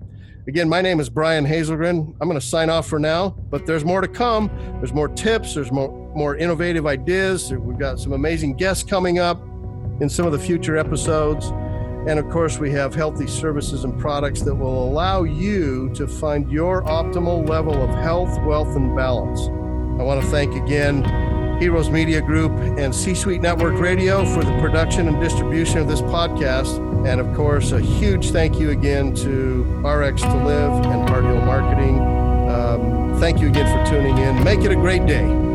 Again, 0.48 0.70
my 0.70 0.82
name 0.82 1.00
is 1.00 1.10
Brian 1.10 1.46
Hazelgren. 1.46 2.16
I'm 2.22 2.28
going 2.28 2.40
to 2.40 2.46
sign 2.46 2.70
off 2.70 2.88
for 2.88 3.00
now, 3.00 3.30
but 3.30 3.66
there's 3.66 3.84
more 3.84 4.02
to 4.02 4.08
come. 4.08 4.52
There's 4.80 4.94
more 4.94 5.08
tips. 5.08 5.56
There's 5.56 5.72
more 5.72 5.90
more 6.16 6.36
innovative 6.38 6.86
ideas. 6.86 7.52
We've 7.52 7.80
got 7.80 8.00
some 8.00 8.14
amazing 8.14 8.56
guests 8.56 8.84
coming 8.84 9.18
up 9.18 9.42
in 10.02 10.10
some 10.10 10.26
of 10.26 10.32
the 10.32 10.40
future 10.40 10.78
episodes. 10.78 11.52
And 12.08 12.20
of 12.20 12.30
course, 12.30 12.60
we 12.60 12.72
have 12.72 12.94
healthy 12.94 13.26
services 13.26 13.84
and 13.84 14.00
products 14.00 14.42
that 14.44 14.54
will 14.54 14.84
allow 14.84 15.24
you 15.24 15.90
to 15.96 16.08
find 16.08 16.52
your 16.52 16.84
optimal 16.84 17.48
level 17.50 17.82
of 17.82 17.90
health, 17.96 18.40
wealth, 18.44 18.76
and 18.76 18.96
balance. 18.96 19.42
I 20.00 20.04
want 20.04 20.22
to 20.22 20.28
thank 20.28 20.56
again 20.56 21.04
Heroes 21.60 21.90
Media 21.90 22.22
Group 22.22 22.52
and 22.52 22.94
C 22.94 23.16
Suite 23.16 23.42
Network 23.42 23.80
Radio 23.80 24.26
for 24.26 24.44
the 24.44 24.52
production 24.60 25.08
and 25.08 25.20
distribution 25.22 25.80
of 25.80 25.88
this 25.88 26.02
podcast. 26.02 26.78
And 27.08 27.22
of 27.22 27.34
course, 27.36 27.72
a 27.72 27.80
huge 27.80 28.32
thank 28.32 28.60
you 28.60 28.72
again 28.72 29.14
to 29.16 29.64
RX 29.82 30.22
to 30.22 30.36
Live 30.44 30.86
and 30.86 31.10
Heal 31.10 31.42
Marketing. 31.42 32.00
Um, 32.50 33.20
thank 33.20 33.40
you 33.40 33.48
again 33.48 33.66
for 33.66 33.90
tuning 33.90 34.18
in. 34.18 34.44
Make 34.44 34.62
it 34.62 34.72
a 34.72 34.76
great 34.76 35.06
day. 35.06 35.55